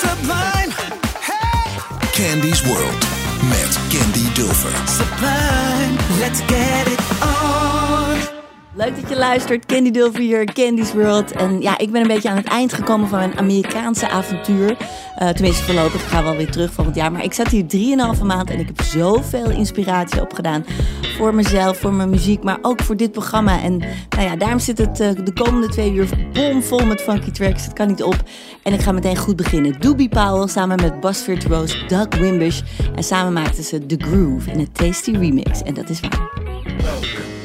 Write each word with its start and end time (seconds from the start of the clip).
Sublime, 0.00 0.72
Candy's 2.12 2.62
World 2.68 3.00
met 3.48 3.72
Candy 3.90 4.28
Dulfer. 4.34 4.74
sublime, 4.86 5.96
let's 6.20 6.40
get 6.42 6.86
it 6.88 7.00
on. 7.22 7.35
Leuk 8.76 9.00
dat 9.00 9.08
je 9.08 9.16
luistert. 9.16 9.66
Candy 9.66 9.90
Dulver 9.90 10.20
hier, 10.20 10.44
Candy's 10.44 10.92
World. 10.92 11.32
En 11.32 11.60
ja, 11.60 11.78
ik 11.78 11.90
ben 11.90 12.00
een 12.00 12.06
beetje 12.06 12.28
aan 12.28 12.36
het 12.36 12.46
eind 12.46 12.72
gekomen 12.72 13.08
van 13.08 13.18
mijn 13.18 13.38
Amerikaanse 13.38 14.08
avontuur. 14.08 14.76
Eh, 15.16 15.28
tenminste, 15.28 15.64
voorlopig. 15.64 16.08
Ga 16.08 16.22
wel 16.22 16.36
weer 16.36 16.50
terug 16.50 16.72
volgend 16.72 16.96
jaar. 16.96 17.12
Maar 17.12 17.24
ik 17.24 17.32
zat 17.32 17.48
hier 17.48 17.66
drieënhalve 17.66 18.24
maand 18.24 18.50
en 18.50 18.58
ik 18.58 18.66
heb 18.66 18.80
zoveel 18.82 19.50
inspiratie 19.50 20.20
opgedaan. 20.20 20.64
Voor 21.16 21.34
mezelf, 21.34 21.78
voor 21.78 21.92
mijn 21.92 22.10
muziek, 22.10 22.42
maar 22.42 22.58
ook 22.62 22.82
voor 22.82 22.96
dit 22.96 23.12
programma. 23.12 23.62
En 23.62 23.78
nou 24.08 24.22
ja, 24.22 24.36
daarom 24.36 24.58
zit 24.58 24.78
het 24.78 25.00
eh, 25.00 25.10
de 25.24 25.32
komende 25.32 25.68
twee 25.68 25.92
uur 25.92 26.08
bomvol 26.32 26.86
met 26.86 27.00
funky 27.00 27.30
tracks. 27.30 27.64
Het 27.64 27.72
kan 27.72 27.88
niet 27.88 28.02
op. 28.02 28.22
En 28.62 28.72
ik 28.72 28.80
ga 28.80 28.92
meteen 28.92 29.16
goed 29.16 29.36
beginnen. 29.36 29.80
Doobie 29.80 30.08
Powell 30.08 30.48
samen 30.48 30.76
met 30.80 31.00
basvirtuoos 31.00 31.84
Doug 31.88 32.08
Wimbush. 32.18 32.60
En 32.94 33.02
samen 33.02 33.32
maakten 33.32 33.64
ze 33.64 33.86
The 33.86 33.96
Groove 33.98 34.50
in 34.50 34.58
een 34.58 34.72
tasty 34.72 35.10
remix. 35.10 35.62
En 35.62 35.74
dat 35.74 35.88
is 35.88 36.00
waar. 36.00 37.35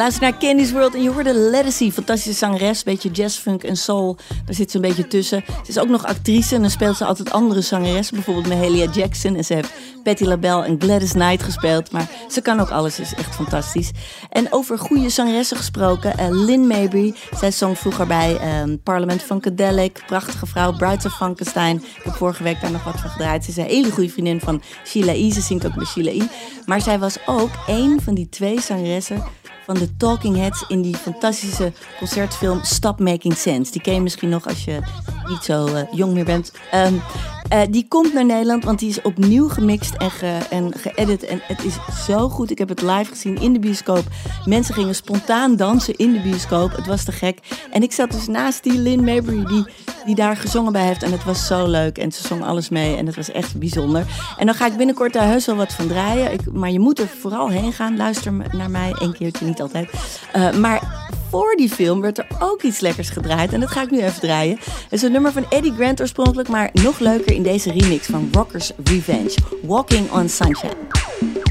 Luistert 0.00 0.30
naar 0.30 0.40
Candy's 0.40 0.72
World 0.72 0.94
en 0.94 1.02
je 1.02 1.10
hoorde 1.10 1.34
Legacy, 1.34 1.90
fantastische 1.90 2.38
zangeres, 2.38 2.82
beetje 2.82 3.10
jazzfunk 3.10 3.62
en 3.62 3.76
soul. 3.76 4.16
Daar 4.44 4.54
zit 4.54 4.70
ze 4.70 4.76
een 4.76 4.82
beetje 4.82 5.06
tussen. 5.06 5.44
Ze 5.46 5.68
is 5.68 5.78
ook 5.78 5.88
nog 5.88 6.06
actrice 6.06 6.54
en 6.54 6.60
dan 6.60 6.70
speelt 6.70 6.96
ze 6.96 7.04
altijd 7.04 7.30
andere 7.30 7.60
zangeressen, 7.60 8.14
bijvoorbeeld 8.14 8.46
Mahalia 8.46 8.90
Jackson. 8.90 9.36
En 9.36 9.44
ze 9.44 9.54
heeft 9.54 9.72
Patti 10.02 10.26
LaBelle 10.26 10.64
en 10.64 10.80
Gladys 10.80 11.12
Knight 11.12 11.42
gespeeld, 11.42 11.92
maar 11.92 12.10
ze 12.28 12.40
kan 12.40 12.60
ook 12.60 12.70
alles, 12.70 13.00
is 13.00 13.14
echt 13.14 13.34
fantastisch. 13.34 13.90
En 14.30 14.52
over 14.52 14.78
goede 14.78 15.08
zangeressen 15.08 15.56
gesproken, 15.56 16.18
eh, 16.18 16.26
Lynn 16.30 16.66
Mabry, 16.66 17.14
zij 17.36 17.50
zong 17.50 17.78
vroeger 17.78 18.06
bij 18.06 18.36
ehm, 18.36 18.76
Parliament 18.82 19.22
Funkadelic, 19.22 20.02
prachtige 20.06 20.46
vrouw, 20.46 20.72
Brides 20.72 21.04
of 21.04 21.16
Frankenstein. 21.16 21.76
Ik 21.76 22.02
heb 22.02 22.14
vorige 22.14 22.42
week 22.42 22.60
daar 22.60 22.70
nog 22.70 22.84
wat 22.84 23.00
van 23.00 23.10
gedraaid. 23.10 23.44
Ze 23.44 23.50
is 23.50 23.56
een 23.56 23.64
hele 23.64 23.90
goede 23.90 24.10
vriendin 24.10 24.40
van 24.40 24.62
Sheila 24.84 25.12
E. 25.12 25.30
Ze 25.30 25.40
zingt 25.40 25.66
ook 25.66 25.76
met 25.76 25.86
Sheila 25.86 26.10
E. 26.10 26.22
Maar 26.66 26.80
zij 26.80 26.98
was 26.98 27.16
ook 27.26 27.50
een 27.66 28.00
van 28.02 28.14
die 28.14 28.28
twee 28.28 28.60
zangeressen 28.60 29.24
van 29.70 29.78
de 29.78 29.96
Talking 29.96 30.36
Heads 30.36 30.64
in 30.68 30.82
die 30.82 30.96
fantastische 30.96 31.72
concertfilm 31.98 32.60
Stop 32.62 33.00
Making 33.00 33.34
Sense. 33.34 33.72
Die 33.72 33.80
ken 33.80 33.94
je 33.94 34.00
misschien 34.00 34.28
nog 34.28 34.46
als 34.46 34.64
je 34.64 34.80
niet 35.28 35.42
zo 35.42 35.66
eh, 35.66 35.82
jong 35.92 36.12
meer 36.12 36.24
bent. 36.24 36.52
Ehm, 36.70 36.94
eh, 37.50 37.60
die 37.70 37.86
komt 37.88 38.12
naar 38.12 38.24
Nederland, 38.24 38.64
want 38.64 38.78
die 38.78 38.88
is 38.88 39.02
opnieuw 39.02 39.48
gemixt 39.48 39.94
en, 39.94 40.10
ge, 40.10 40.38
en 40.50 40.72
geëdit. 40.76 41.24
En 41.24 41.40
het 41.42 41.64
is 41.64 41.74
zo 42.06 42.28
goed. 42.28 42.50
Ik 42.50 42.58
heb 42.58 42.68
het 42.68 42.82
live 42.82 43.04
gezien 43.04 43.40
in 43.40 43.52
de 43.52 43.58
bioscoop. 43.58 44.04
Mensen 44.44 44.74
gingen 44.74 44.94
spontaan 44.94 45.56
dansen 45.56 45.96
in 45.96 46.12
de 46.12 46.20
bioscoop. 46.20 46.76
Het 46.76 46.86
was 46.86 47.04
te 47.04 47.12
gek. 47.12 47.38
En 47.70 47.82
ik 47.82 47.92
zat 47.92 48.10
dus 48.10 48.26
naast 48.26 48.62
die 48.62 48.78
Lynn 48.78 49.04
Mabry, 49.04 49.44
die, 49.44 49.64
die 50.04 50.14
daar 50.14 50.36
gezongen 50.36 50.72
bij 50.72 50.86
heeft. 50.86 51.02
En 51.02 51.12
het 51.12 51.24
was 51.24 51.46
zo 51.46 51.66
leuk. 51.66 51.98
En 51.98 52.12
ze 52.12 52.26
zong 52.26 52.44
alles 52.44 52.68
mee. 52.68 52.96
En 52.96 53.06
het 53.06 53.16
was 53.16 53.30
echt 53.30 53.58
bijzonder. 53.58 54.06
En 54.38 54.46
dan 54.46 54.54
ga 54.54 54.66
ik 54.66 54.76
binnenkort 54.76 55.12
daar 55.12 55.26
heus 55.26 55.46
wel 55.46 55.56
wat 55.56 55.72
van 55.72 55.86
draaien. 55.86 56.32
Ik, 56.32 56.52
maar 56.52 56.70
je 56.70 56.80
moet 56.80 56.98
er 56.98 57.08
vooral 57.20 57.48
heen 57.48 57.72
gaan. 57.72 57.96
Luister 57.96 58.32
naar 58.52 58.70
mij. 58.70 58.92
Eén 58.98 59.12
keertje, 59.12 59.46
niet 59.46 59.60
altijd. 59.60 59.90
Eh, 60.32 60.52
maar 60.52 61.08
voor 61.30 61.54
die 61.56 61.68
film 61.68 62.00
werd 62.00 62.18
er 62.18 62.26
ook 62.38 62.62
iets 62.62 62.80
lekkers 62.80 63.10
gedraaid. 63.10 63.52
En 63.52 63.60
dat 63.60 63.70
ga 63.70 63.82
ik 63.82 63.90
nu 63.90 64.02
even 64.02 64.20
draaien. 64.20 64.58
Het 64.58 64.92
is 64.92 65.02
een 65.02 65.12
nummer 65.12 65.32
van 65.32 65.46
Eddie 65.48 65.74
Grant 65.74 66.00
oorspronkelijk. 66.00 66.48
Maar 66.48 66.70
nog 66.72 66.98
leuker 66.98 67.32
in 67.32 67.42
deze 67.42 67.72
remix 67.72 68.06
van 68.06 68.28
Rockers 68.32 68.72
Revenge. 68.84 69.34
Walking 69.62 70.10
on 70.10 70.28
Sunshine. 70.28 71.49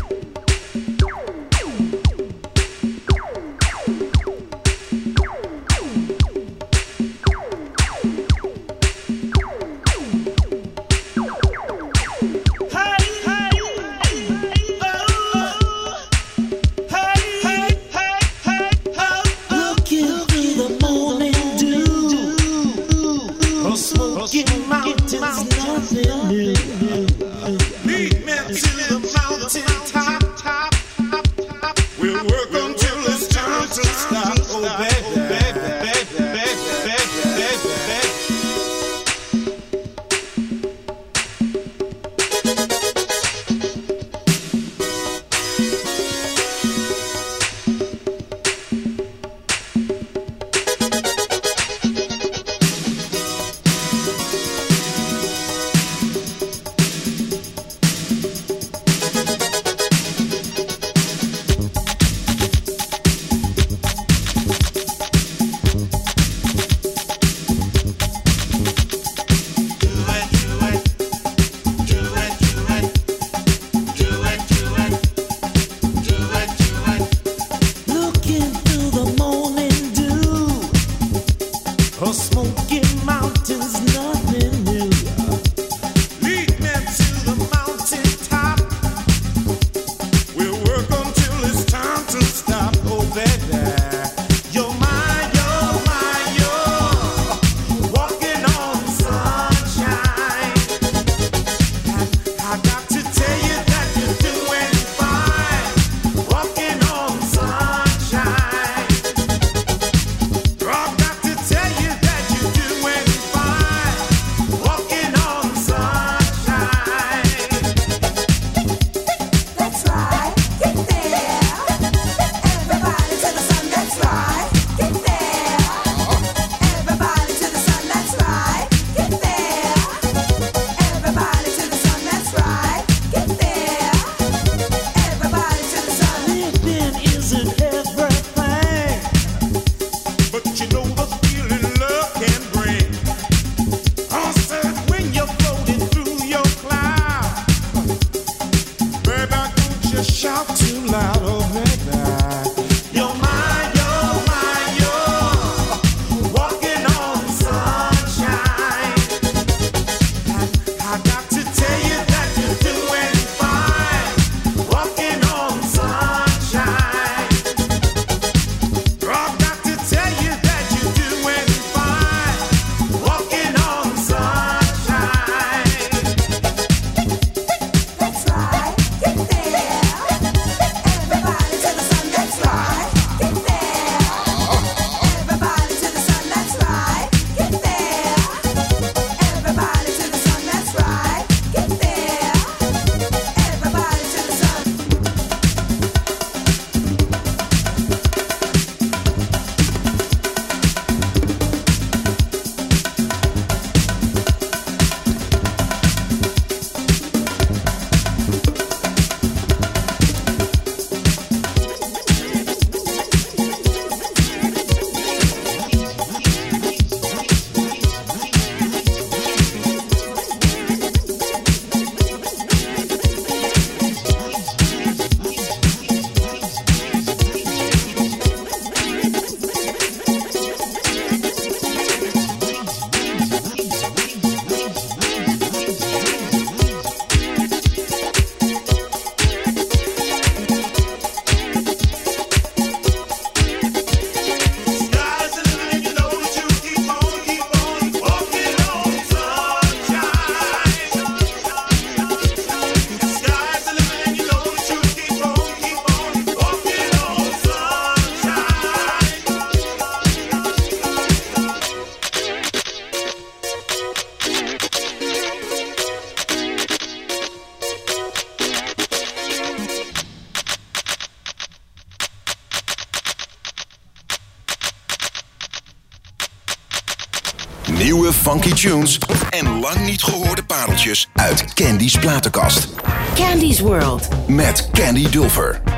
tunes 278.59 278.97
en 279.29 279.59
lang 279.59 279.85
niet 279.85 280.03
gehoorde 280.03 280.43
pareltjes 280.43 281.09
uit 281.13 281.53
Candy's 281.53 281.97
platenkast. 281.97 282.67
Candy's 283.15 283.59
World. 283.59 284.07
Met 284.27 284.69
Candy 284.71 285.09
Dulfer. 285.09 285.68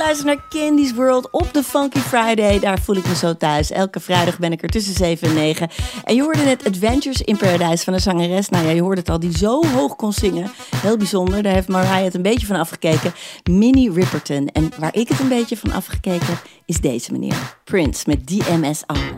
Luister 0.00 0.26
naar 0.26 0.44
Candy's 0.48 0.92
World 0.92 1.30
op 1.30 1.52
de 1.52 1.62
Funky 1.62 1.98
Friday. 1.98 2.58
Daar 2.58 2.80
voel 2.80 2.96
ik 2.96 3.06
me 3.06 3.14
zo 3.14 3.36
thuis. 3.36 3.70
Elke 3.70 4.00
vrijdag 4.00 4.38
ben 4.38 4.52
ik 4.52 4.62
er 4.62 4.68
tussen 4.68 4.94
7 4.94 5.28
en 5.28 5.34
9. 5.34 5.68
En 6.04 6.14
je 6.14 6.22
hoorde 6.22 6.42
net 6.42 6.66
Adventures 6.66 7.22
in 7.22 7.36
Paradise 7.36 7.84
van 7.84 7.94
een 7.94 8.00
zangeres. 8.00 8.48
Nou 8.48 8.64
ja, 8.66 8.70
je 8.70 8.82
hoorde 8.82 9.00
het 9.00 9.10
al, 9.10 9.20
die 9.20 9.38
zo 9.38 9.66
hoog 9.66 9.96
kon 9.96 10.12
zingen. 10.12 10.52
Heel 10.76 10.96
bijzonder, 10.96 11.42
daar 11.42 11.54
heeft 11.54 11.68
Mariah 11.68 12.04
het 12.04 12.14
een 12.14 12.22
beetje 12.22 12.46
van 12.46 12.56
afgekeken. 12.56 13.12
Minnie 13.50 13.92
Ripperton. 13.92 14.48
En 14.48 14.70
waar 14.78 14.94
ik 14.94 15.08
het 15.08 15.20
een 15.20 15.28
beetje 15.28 15.56
van 15.56 15.72
afgekeken, 15.72 16.38
is 16.66 16.80
deze 16.80 17.12
meneer. 17.12 17.56
Prince 17.64 18.04
met 18.06 18.26
DMSR. 18.26 19.09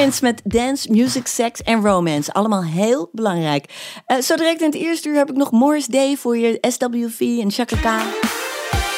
Met 0.00 0.40
dance, 0.44 0.90
music, 0.90 1.26
sex 1.26 1.62
en 1.62 1.80
romance. 1.80 2.32
Allemaal 2.32 2.64
heel 2.64 3.08
belangrijk. 3.12 3.64
Eh, 4.06 4.18
zo 4.18 4.36
direct 4.36 4.60
in 4.60 4.66
het 4.66 4.74
eerste 4.74 5.08
uur 5.08 5.16
heb 5.16 5.30
ik 5.30 5.36
nog 5.36 5.50
Morris 5.50 5.86
Day 5.86 6.16
voor 6.16 6.36
je, 6.36 6.58
SWV 6.60 7.20
en 7.20 7.50
Chaka 7.50 7.76
Khan. 7.76 8.06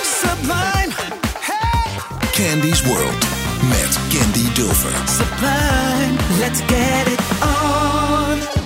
Sublime. 0.03 0.93
Candy's 2.33 2.83
World 2.83 3.27
met 3.69 3.99
Candy 4.09 4.53
Dulfer. 4.53 5.09
Sublime, 5.09 6.17
let's 6.39 6.61
get 6.61 7.13
it. 7.13 8.62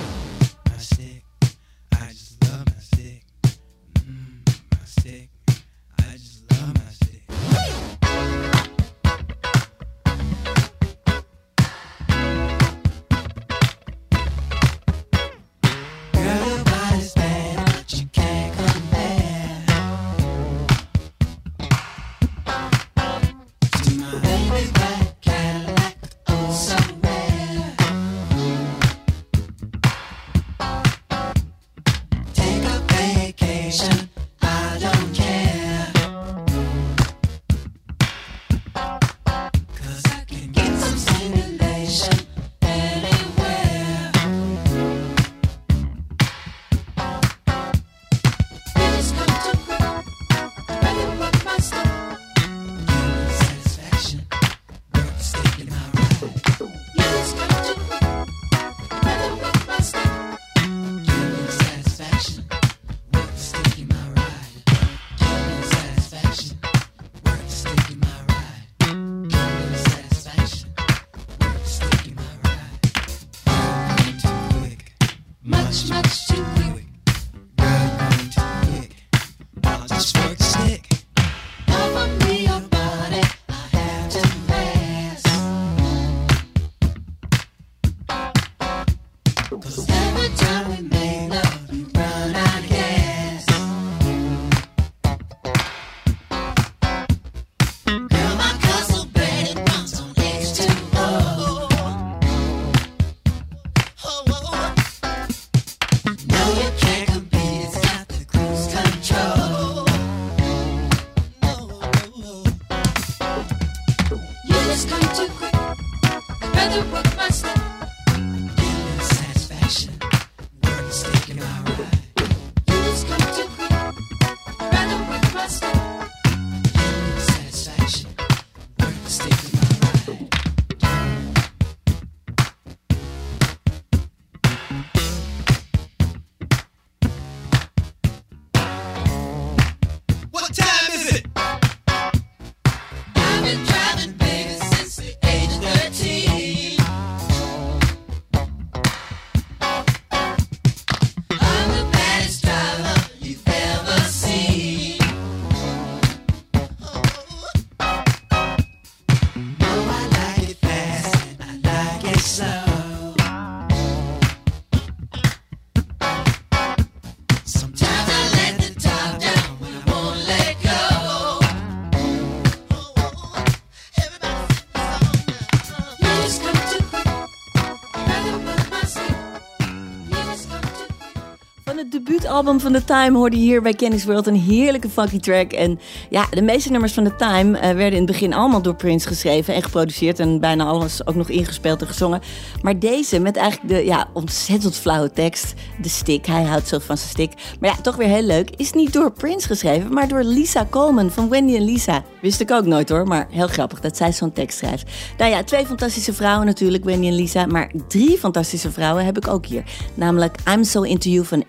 Debuutalbum 182.37 182.59
van 182.59 182.81
The 182.81 182.93
Time 182.93 183.17
hoorde 183.17 183.35
hier 183.35 183.61
bij 183.61 183.73
Kenny's 183.73 184.05
World 184.05 184.27
een 184.27 184.35
heerlijke 184.35 184.89
funky 184.89 185.19
track. 185.19 185.51
En 185.51 185.79
ja, 186.09 186.27
de 186.29 186.41
meeste 186.41 186.71
nummers 186.71 186.93
van 186.93 187.03
The 187.03 187.15
Time 187.15 187.57
eh, 187.57 187.61
werden 187.61 187.91
in 187.91 187.97
het 187.97 188.05
begin 188.05 188.33
allemaal 188.33 188.61
door 188.61 188.75
Prince 188.75 189.07
geschreven 189.07 189.53
en 189.53 189.63
geproduceerd. 189.63 190.19
En 190.19 190.39
bijna 190.39 190.65
alles 190.65 191.07
ook 191.07 191.15
nog 191.15 191.29
ingespeeld 191.29 191.81
en 191.81 191.87
gezongen. 191.87 192.21
Maar 192.61 192.79
deze 192.79 193.19
met 193.19 193.35
eigenlijk 193.35 193.73
de 193.73 193.85
ja, 193.85 194.07
ontzettend 194.13 194.75
flauwe 194.75 195.11
tekst. 195.11 195.53
De 195.81 195.89
stick, 195.89 196.25
hij 196.25 196.43
houdt 196.43 196.67
zo 196.67 196.79
van 196.79 196.97
zijn 196.97 197.09
stick. 197.09 197.31
Maar 197.59 197.69
ja, 197.69 197.75
toch 197.81 197.95
weer 197.95 198.07
heel 198.07 198.23
leuk. 198.23 198.49
Is 198.55 198.71
niet 198.71 198.93
door 198.93 199.11
Prince 199.11 199.47
geschreven, 199.47 199.93
maar 199.93 200.07
door 200.07 200.23
Lisa 200.23 200.67
Coleman 200.69 201.11
van 201.11 201.29
Wendy 201.29 201.55
en 201.55 201.63
Lisa. 201.63 202.03
Wist 202.21 202.39
ik 202.39 202.51
ook 202.51 202.65
nooit 202.65 202.89
hoor, 202.89 203.07
maar 203.07 203.27
heel 203.31 203.47
grappig 203.47 203.79
dat 203.79 203.97
zij 203.97 204.13
zo'n 204.13 204.33
tekst 204.33 204.57
schrijft. 204.57 204.89
Nou 205.17 205.31
ja, 205.31 205.43
twee 205.43 205.65
fantastische 205.65 206.13
vrouwen 206.13 206.45
natuurlijk, 206.45 206.83
Wendy 206.83 207.07
en 207.07 207.15
Lisa. 207.15 207.45
Maar 207.45 207.71
drie 207.87 208.17
fantastische 208.17 208.71
vrouwen 208.71 209.05
heb 209.05 209.17
ik 209.17 209.27
ook 209.27 209.45
hier. 209.45 209.63
Namelijk 209.93 210.37
I'm 210.53 210.63
So 210.63 210.81
Into 210.81 211.09
You 211.09 211.25
van 211.25 211.43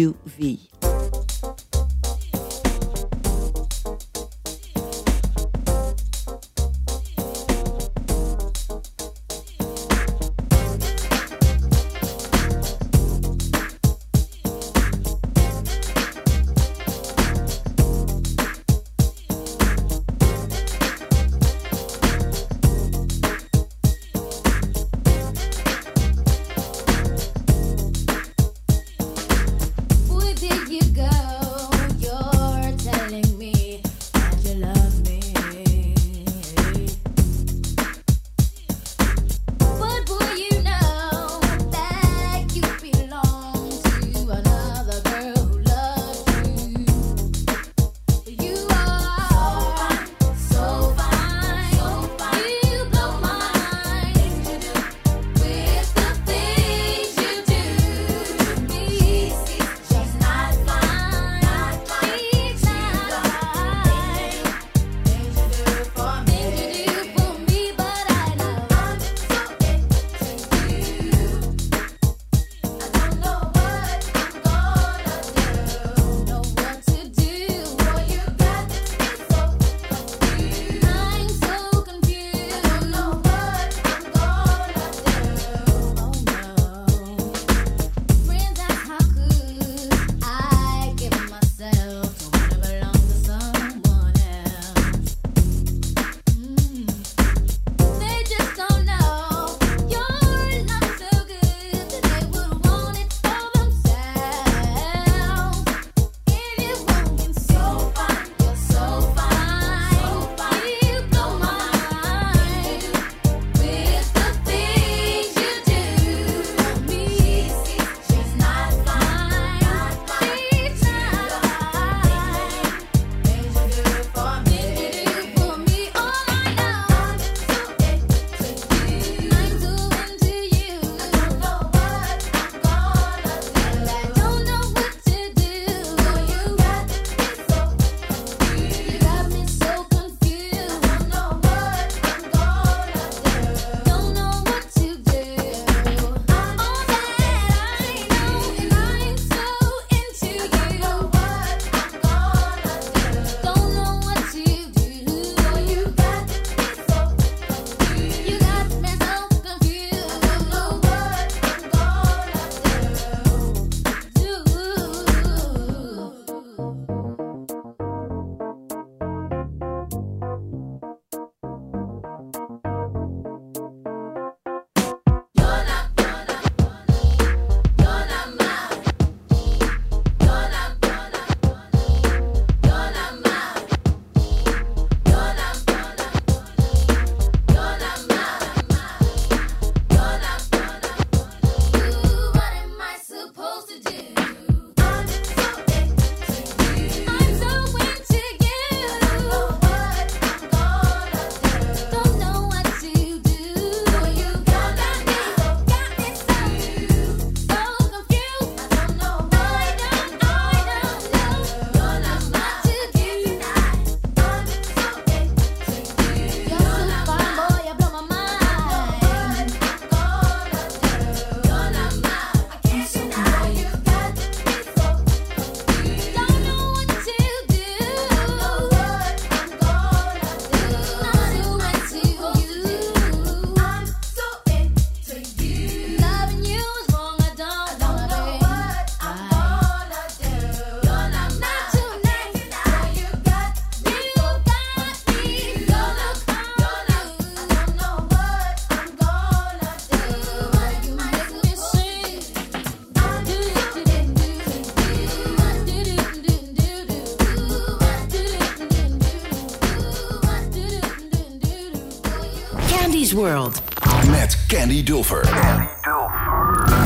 SWV. 0.00 0.70
Candy's 0.80 0.89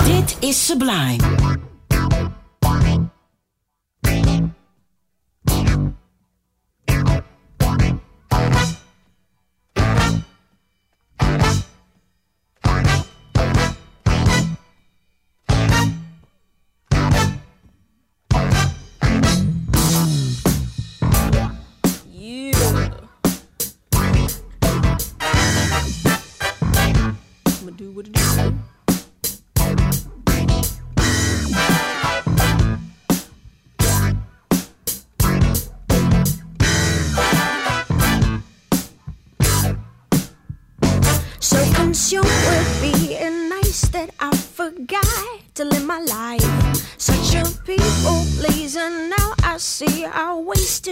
Dit 0.04 0.36
is 0.40 0.66
Sublime. 0.66 1.33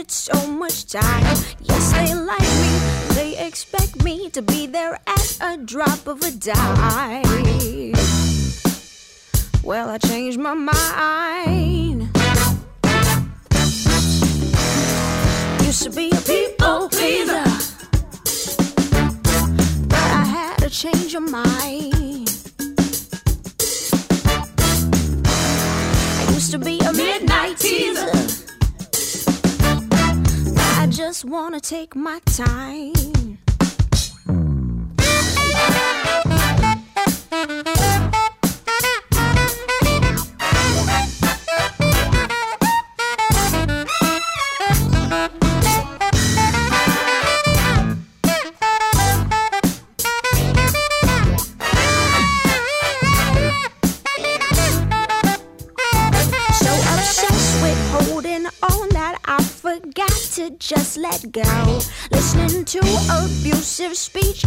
Wasted 0.02 0.10
so 0.10 0.46
much 0.48 0.86
time. 0.86 1.36
Yes, 1.60 1.92
they 1.92 2.14
like 2.14 2.40
me. 2.40 3.14
They 3.14 3.46
expect 3.46 4.02
me 4.02 4.30
to 4.30 4.42
be 4.42 4.66
there 4.66 4.98
at 5.06 5.38
a 5.40 5.56
drop 5.56 6.06
of 6.06 6.22
a 6.22 6.30
dime. 6.30 7.22
Well, 9.62 9.90
I 9.90 9.98
changed 9.98 10.38
my 10.38 10.54
mind. 10.54 12.10
Used 15.64 15.82
to 15.84 15.90
be 15.90 16.10
a 16.10 16.20
people 16.20 16.88
pleaser. 16.88 17.44
But 19.88 19.98
I 19.98 20.24
had 20.24 20.56
to 20.58 20.70
change 20.70 21.12
your 21.12 21.22
mind. 21.22 22.28
I 26.18 26.32
used 26.34 26.50
to 26.52 26.58
be 26.58 26.78
a 26.80 26.92
midnight 26.92 27.58
teaser. 27.58 28.41
Just 30.92 31.24
wanna 31.24 31.58
take 31.58 31.96
my 31.96 32.20
time. 32.26 33.31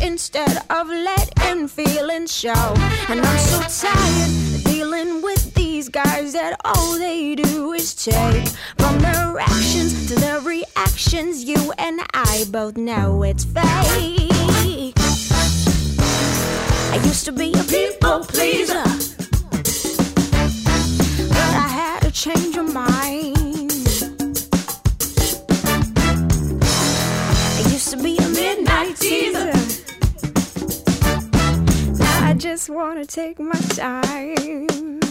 Instead 0.02 0.64
of 0.70 0.88
letting 0.88 1.68
feelings 1.68 2.34
show. 2.34 2.74
And 3.10 3.22
I'm 3.22 3.38
so 3.40 3.88
tired 3.88 4.30
of 4.56 4.64
dealing 4.64 5.22
with 5.22 5.54
these 5.54 5.90
guys 5.90 6.34
that 6.34 6.60
all 6.66 6.98
they 6.98 7.36
do 7.36 7.74
is 7.74 7.94
take. 7.96 8.48
From 8.78 9.00
their 9.00 9.40
actions 9.40 10.08
to 10.08 10.16
their 10.16 10.40
reactions, 10.42 11.44
you 11.44 11.74
and 11.78 12.02
I 12.14 12.46
both 12.50 12.78
know 12.78 13.24
it's 13.24 13.46
fake. 13.46 14.96
I 16.94 17.02
used 17.04 17.26
to 17.26 17.32
be 17.32 17.52
a 17.54 17.64
people 17.64 18.26
pleaser. 18.26 18.84
But 21.30 21.54
I 21.66 21.68
had 21.68 22.00
to 22.02 22.12
change 22.12 22.56
my 22.56 22.64
mind. 22.64 23.35
Just 32.38 32.70
wanna 32.70 33.06
take 33.06 33.40
my 33.40 33.54
time. 33.54 35.05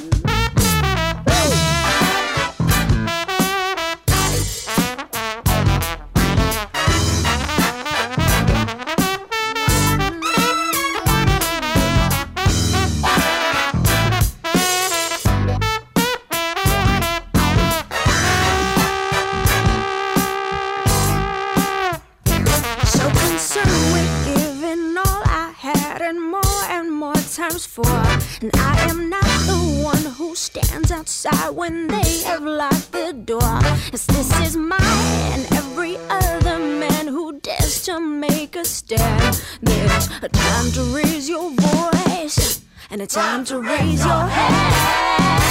Times. 27.58 28.38
And 28.42 28.50
I 28.56 28.90
am 28.90 29.08
not 29.08 29.22
the 29.46 29.82
one 29.82 30.04
who 30.16 30.34
stands 30.34 30.90
outside 30.90 31.50
when 31.50 31.86
they 31.86 32.22
have 32.24 32.42
locked 32.42 32.92
the 32.92 33.12
door. 33.12 33.60
Yes, 33.92 34.06
this 34.06 34.40
is 34.40 34.56
mine 34.56 34.80
and 34.80 35.46
every 35.52 35.96
other 36.08 36.58
man 36.58 37.06
who 37.06 37.38
dares 37.40 37.84
to 37.84 38.00
make 38.00 38.56
a 38.56 38.64
stand. 38.64 39.40
There's 39.62 40.08
a 40.22 40.28
time 40.28 40.72
to 40.72 40.82
raise 40.96 41.28
your 41.28 41.50
voice 41.50 42.62
and 42.90 43.00
a 43.00 43.06
time 43.06 43.44
to 43.46 43.60
raise 43.60 44.04
your 44.04 44.26
hand. 44.26 45.42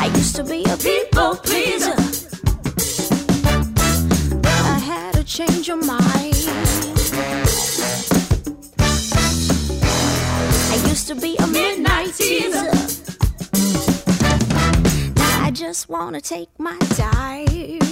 I 0.00 0.06
used 0.14 0.36
to 0.36 0.44
be 0.44 0.64
a 0.64 0.76
people 0.76 1.36
pleaser. 1.36 1.96
I 4.44 4.78
had 4.78 5.14
to 5.14 5.24
change 5.24 5.68
your 5.68 5.82
mind. 5.84 6.33
Used 11.06 11.20
to 11.20 11.20
be 11.20 11.36
a 11.36 11.46
midnight 11.46 12.14
teaser. 12.14 12.70
I 15.42 15.50
just 15.52 15.88
wanna 15.88 16.20
take 16.20 16.48
my 16.58 16.78
time. 16.96 17.84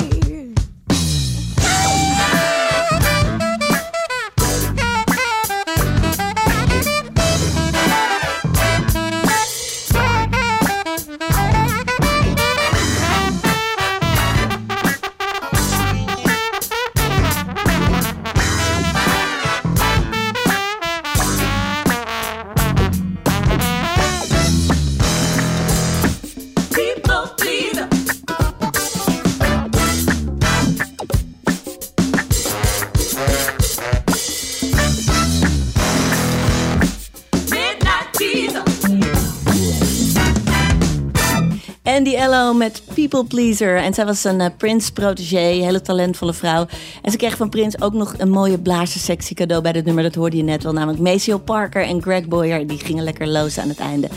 Andy 42.23 42.35
Ello 42.35 42.55
met 42.55 42.83
People 42.95 43.25
Pleaser. 43.25 43.77
En 43.77 43.95
zij 43.95 44.05
was 44.05 44.25
een 44.25 44.41
eh, 44.41 44.51
Prince-protégé, 44.57 45.37
hele 45.37 45.81
talentvolle 45.81 46.33
vrouw. 46.33 46.66
En 47.03 47.11
ze 47.11 47.16
kreeg 47.16 47.37
van 47.37 47.49
Prince 47.49 47.81
ook 47.81 47.93
nog 47.93 48.14
een 48.18 48.31
mooie 48.31 48.59
blazerssectie 48.59 49.37
cadeau 49.37 49.62
bij 49.62 49.73
dat 49.73 49.85
nummer. 49.85 50.03
Dat 50.03 50.14
hoorde 50.14 50.37
je 50.37 50.43
net 50.43 50.62
wel, 50.62 50.73
namelijk 50.73 51.03
Maceo 51.03 51.39
Parker 51.39 51.85
en 51.85 52.03
Greg 52.03 52.29
Boyer. 52.29 52.66
Die 52.66 52.79
gingen 52.79 53.05
lekker 53.05 53.29
los 53.29 53.59
aan 53.59 53.68
het 53.68 53.79
einde. 53.79 54.09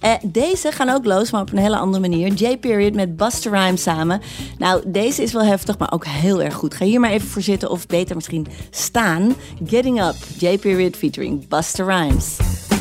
Eh, 0.00 0.12
deze 0.22 0.72
gaan 0.72 0.88
ook 0.88 1.04
los, 1.04 1.30
maar 1.30 1.40
op 1.40 1.52
een 1.52 1.58
hele 1.58 1.76
andere 1.76 2.08
manier. 2.08 2.32
J-Period 2.32 2.94
met 2.94 3.16
Buster 3.16 3.52
Rhymes 3.52 3.82
samen. 3.82 4.20
Nou, 4.58 4.82
deze 4.86 5.22
is 5.22 5.32
wel 5.32 5.44
heftig, 5.44 5.78
maar 5.78 5.92
ook 5.92 6.06
heel 6.06 6.42
erg 6.42 6.54
goed. 6.54 6.74
Ga 6.74 6.84
hier 6.84 7.00
maar 7.00 7.10
even 7.10 7.28
voor 7.28 7.42
zitten, 7.42 7.70
of 7.70 7.86
beter 7.86 8.14
misschien 8.14 8.46
staan. 8.70 9.34
Getting 9.66 10.02
Up, 10.02 10.16
J-Period 10.38 10.96
featuring 10.96 11.48
Buster 11.48 11.86
Rhymes. 11.86 12.36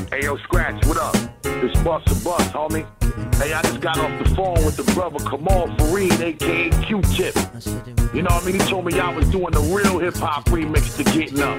Hey 0.10 0.22
yo, 0.22 0.36
Scratch, 0.36 0.86
what 0.86 1.16
up? 1.16 1.31
This 1.44 1.74
Buster 1.84 2.16
Bus, 2.24 2.48
homie. 2.50 2.86
Hey, 3.36 3.54
I 3.54 3.62
just 3.64 3.82
got 3.82 3.98
off 3.98 4.24
the 4.24 4.36
phone 4.36 4.66
with 4.66 4.78
the 4.78 4.84
brother 4.94 5.20
Kamal 5.20 5.68
Fareed, 5.78 6.20
aka 6.22 6.70
Q-Tip. 6.86 7.36
You 8.14 8.22
know 8.22 8.34
what 8.34 8.44
I 8.44 8.46
mean? 8.46 8.60
He 8.60 8.68
told 8.68 8.86
me 8.86 9.00
I 9.00 9.14
was 9.14 9.28
doing 9.30 9.52
the 9.52 9.62
real 9.62 10.00
hip 10.00 10.16
hop 10.16 10.46
remix 10.46 10.96
to 10.98 11.04
Getting 11.04 11.42
Up. 11.42 11.58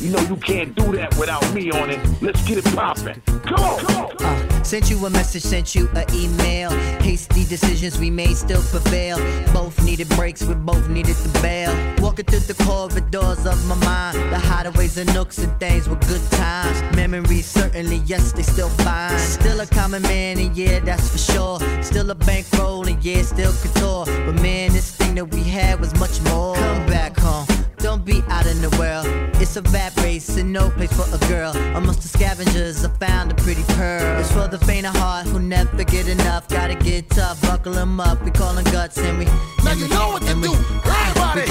You 0.00 0.10
know 0.12 0.20
you 0.20 0.36
can't 0.36 0.74
do 0.76 0.92
that 0.92 1.16
without 1.16 1.42
me 1.54 1.70
on 1.70 1.90
it. 1.90 1.98
Let's 2.22 2.46
get 2.46 2.58
it 2.58 2.64
poppin'. 2.76 3.20
Come 3.26 3.60
on, 3.60 3.78
come 3.80 4.04
on. 4.04 4.16
Uh, 4.22 4.62
sent 4.62 4.90
you 4.90 5.04
a 5.04 5.10
message, 5.10 5.42
sent 5.42 5.74
you 5.74 5.88
an 5.94 6.04
email. 6.14 6.70
Hasty 7.00 7.44
decisions 7.44 7.98
we 7.98 8.10
made 8.10 8.36
still 8.36 8.62
prevail. 8.62 9.16
Both 9.52 9.82
needed 9.84 10.08
breaks, 10.10 10.44
we 10.44 10.54
both 10.54 10.88
needed 10.88 11.16
to 11.16 11.28
bail. 11.40 11.72
Walking 11.98 12.26
through 12.26 12.40
the 12.40 12.62
corridors 12.62 13.46
of 13.46 13.66
my 13.66 13.74
mind. 13.76 14.18
The 14.32 14.36
hideaways 14.36 14.98
and 14.98 15.12
nooks 15.14 15.38
and 15.38 15.58
things 15.58 15.88
were 15.88 15.96
good 15.96 16.22
times. 16.32 16.80
Memories 16.94 17.46
certainly, 17.46 18.02
yes, 18.06 18.32
they 18.32 18.42
still 18.42 18.68
fine. 18.68 19.15
Still 19.18 19.60
a 19.60 19.66
common 19.66 20.02
man, 20.02 20.38
and 20.38 20.56
yeah, 20.56 20.80
that's 20.80 21.08
for 21.10 21.18
sure. 21.18 21.82
Still 21.82 22.10
a 22.10 22.14
bankroll, 22.14 22.86
and 22.86 23.02
yeah, 23.04 23.22
still 23.22 23.52
couture. 23.52 24.04
But 24.06 24.40
man, 24.42 24.72
this 24.72 24.90
thing 24.90 25.14
that 25.16 25.26
we 25.26 25.42
had 25.42 25.80
was 25.80 25.94
much 25.98 26.20
more. 26.22 26.54
Come 26.56 26.86
back 26.86 27.18
home. 27.18 27.46
Don't 27.78 28.04
be 28.04 28.22
out 28.28 28.46
in 28.46 28.60
the 28.60 28.70
world. 28.78 29.06
It's 29.40 29.56
a 29.56 29.62
bad 29.62 29.96
race 30.02 30.36
and 30.36 30.52
no 30.52 30.70
place 30.70 30.92
for 30.92 31.06
a 31.14 31.18
girl. 31.28 31.52
Amongst 31.76 32.02
the 32.02 32.08
scavengers, 32.08 32.84
I 32.84 32.88
found 32.98 33.32
a 33.32 33.34
pretty 33.34 33.62
pearl. 33.74 34.18
It's 34.18 34.32
for 34.32 34.48
the 34.48 34.58
faint 34.58 34.86
of 34.86 34.96
heart 34.96 35.26
who 35.26 35.38
never 35.38 35.84
get 35.84 36.08
enough. 36.08 36.48
Gotta 36.48 36.74
get 36.74 37.08
tough, 37.10 37.40
buckle 37.42 37.72
them 37.72 38.00
up. 38.00 38.22
We 38.24 38.30
call 38.30 38.54
them 38.54 38.64
guts 38.64 38.98
and 38.98 39.18
we. 39.18 39.24
Now 39.26 39.70
and 39.70 39.80
you 39.80 39.86
we, 39.86 39.94
know 39.94 40.08
what 40.08 40.22
to 40.22 40.34
do. 40.34 40.52
Everybody, 40.84 41.46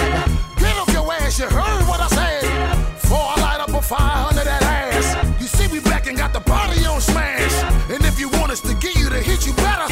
get 0.59 0.76
off 0.78 0.91
your 0.91 1.13
ass. 1.13 1.39
You 1.39 1.45
heard 1.45 1.88
what 1.88 1.99
I 2.01 2.07
said. 2.07 2.99
Four 3.07 3.32
light 3.38 3.59
up 3.61 3.70
a 3.70 3.82
500 3.82 4.64
and 6.08 6.18
got 6.18 6.34
the 6.34 6.39
party 6.39 6.86
on 6.86 7.01
smash. 7.01 7.53
And 7.89 8.03
if 8.06 8.20
you 8.20 8.30
want 8.30 8.51
us 8.51 8.62
to 8.62 8.74
get 8.76 8.95
you 8.95 9.10
to 9.10 9.22
hit 9.22 9.45
you 9.45 9.53
better, 9.53 9.88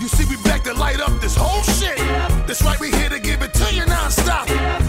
you 0.00 0.08
see 0.08 0.24
we 0.24 0.40
back 0.42 0.64
to 0.64 0.74
light 0.74 1.00
up 1.00 1.20
this 1.20 1.36
whole 1.36 1.62
shit. 1.62 1.98
That's 2.46 2.62
right, 2.62 2.78
we 2.80 2.90
here 2.90 3.08
to 3.08 3.20
give 3.20 3.42
it 3.42 3.52
to 3.54 3.74
you 3.74 3.84
non-stop. 3.86 4.48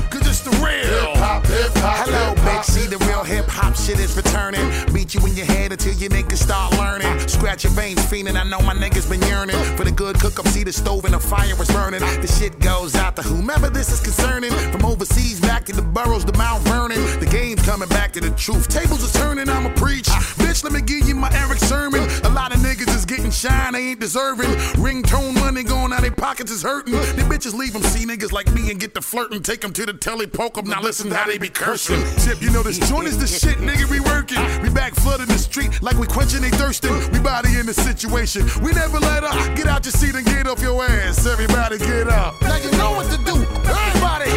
Cause 0.09 0.25
it's 0.27 0.41
the 0.41 0.51
real. 0.63 1.13
Hip 1.13 1.17
hop, 1.17 1.45
hip 1.47 1.71
hop. 1.75 2.07
Hello, 2.07 2.35
bitch. 2.43 2.63
See 2.65 2.87
the 2.87 2.97
hip 3.29 3.45
hop 3.47 3.75
shit 3.75 3.99
is 3.99 4.17
returning. 4.17 4.65
Beat 4.91 5.13
you 5.13 5.25
in 5.25 5.35
your 5.35 5.45
head 5.45 5.71
until 5.71 5.93
your 5.93 6.09
niggas 6.09 6.41
start 6.41 6.75
learning. 6.77 7.13
Scratch 7.27 7.63
your 7.63 7.73
veins, 7.73 7.99
fiending. 8.09 8.35
I 8.35 8.43
know 8.43 8.59
my 8.61 8.73
niggas 8.73 9.07
been 9.09 9.21
yearning 9.29 9.55
for 9.77 9.83
the 9.83 9.91
good 9.91 10.19
cook 10.19 10.39
up. 10.39 10.47
See 10.47 10.63
the 10.63 10.73
stove 10.73 11.05
and 11.05 11.13
the 11.13 11.19
fire 11.19 11.53
is 11.61 11.69
burning. 11.69 12.01
The 12.01 12.27
shit 12.27 12.59
goes 12.59 12.95
out 12.95 13.15
to 13.17 13.21
whomever 13.21 13.69
this 13.69 13.91
is 13.91 14.01
concerning. 14.01 14.51
From 14.71 14.83
overseas 14.83 15.39
back 15.39 15.65
to 15.65 15.73
the 15.73 15.83
boroughs 15.83 16.25
to 16.25 16.33
Mount 16.37 16.63
Vernon. 16.63 16.99
The 17.19 17.27
game's 17.27 17.61
coming 17.63 17.89
back 17.89 18.13
to 18.13 18.19
the 18.19 18.31
truth. 18.31 18.67
Tables 18.67 19.03
are 19.03 19.19
turning. 19.19 19.47
I'ma 19.47 19.73
preach. 19.75 20.09
Bitch, 20.41 20.63
let 20.63 20.73
me 20.73 20.81
give 20.81 21.07
you 21.07 21.15
my 21.15 21.29
Eric 21.33 21.59
sermon. 21.59 22.01
A 22.23 22.29
lot 22.29 22.53
of 22.53 22.59
niggas 22.61 22.93
is 22.95 23.05
getting 23.05 23.29
shine, 23.29 23.73
they 23.73 23.89
ain't 23.89 23.99
deserving. 23.99 24.49
Ringtone 24.81 25.35
money 25.35 25.63
going 25.63 25.93
out, 25.93 26.01
their 26.01 26.11
pockets 26.11 26.51
is 26.51 26.63
hurting. 26.63 26.93
The 26.93 27.25
bitches 27.29 27.53
leave 27.53 27.73
them 27.73 27.83
see 27.83 28.05
niggas 28.05 28.31
like 28.31 28.51
me 28.53 28.71
and 28.71 28.79
get 28.79 28.93
the 28.93 29.01
flirting. 29.01 29.43
Take 29.43 29.61
them 29.61 29.73
to 29.73 29.85
the 29.85 29.93
telly, 29.93 30.25
poke 30.25 30.55
them. 30.55 30.67
Now 30.67 30.81
listen 30.81 31.11
how 31.11 31.27
they 31.27 31.37
be 31.37 31.49
cursing. 31.49 32.01
Tip, 32.17 32.41
you 32.41 32.49
know 32.49 32.63
this 32.63 32.79
joint 32.89 33.07
is 33.07 33.18
the 33.19 33.27
shit, 33.27 33.57
nigga, 33.57 33.89
we 33.89 33.99
working. 33.99 34.39
We 34.63 34.69
back 34.69 34.95
flooding 34.95 35.27
the 35.27 35.37
street 35.37 35.81
like 35.81 35.97
we 35.97 36.07
quenching 36.07 36.41
they 36.41 36.49
thirsting. 36.51 36.95
We 37.11 37.19
body 37.19 37.59
in 37.59 37.65
the 37.65 37.73
situation. 37.73 38.47
We 38.63 38.71
never 38.71 38.99
let 38.99 39.23
up. 39.23 39.35
Get 39.55 39.67
out 39.67 39.85
your 39.85 39.91
seat 39.91 40.15
and 40.15 40.25
get 40.25 40.47
off 40.47 40.61
your 40.61 40.83
ass. 40.83 41.25
Everybody 41.25 41.77
get 41.77 42.07
up. 42.07 42.41
Now 42.41 42.57
you 42.57 42.71
know 42.71 42.91
what 42.91 43.11
to 43.11 43.17
do. 43.23 43.35
Everybody, 43.67 44.31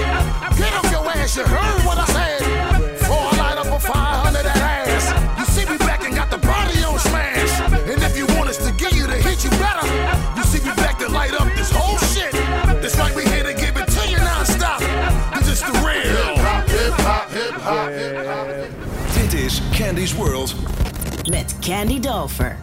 get 0.58 0.72
off 0.74 0.90
your 0.90 1.08
ass. 1.08 1.36
You 1.36 1.44
heard 1.44 1.86
what 1.86 1.98
I 1.98 2.06
said. 2.06 2.41
Candy 21.62 22.00
Dolfer. 22.00 22.56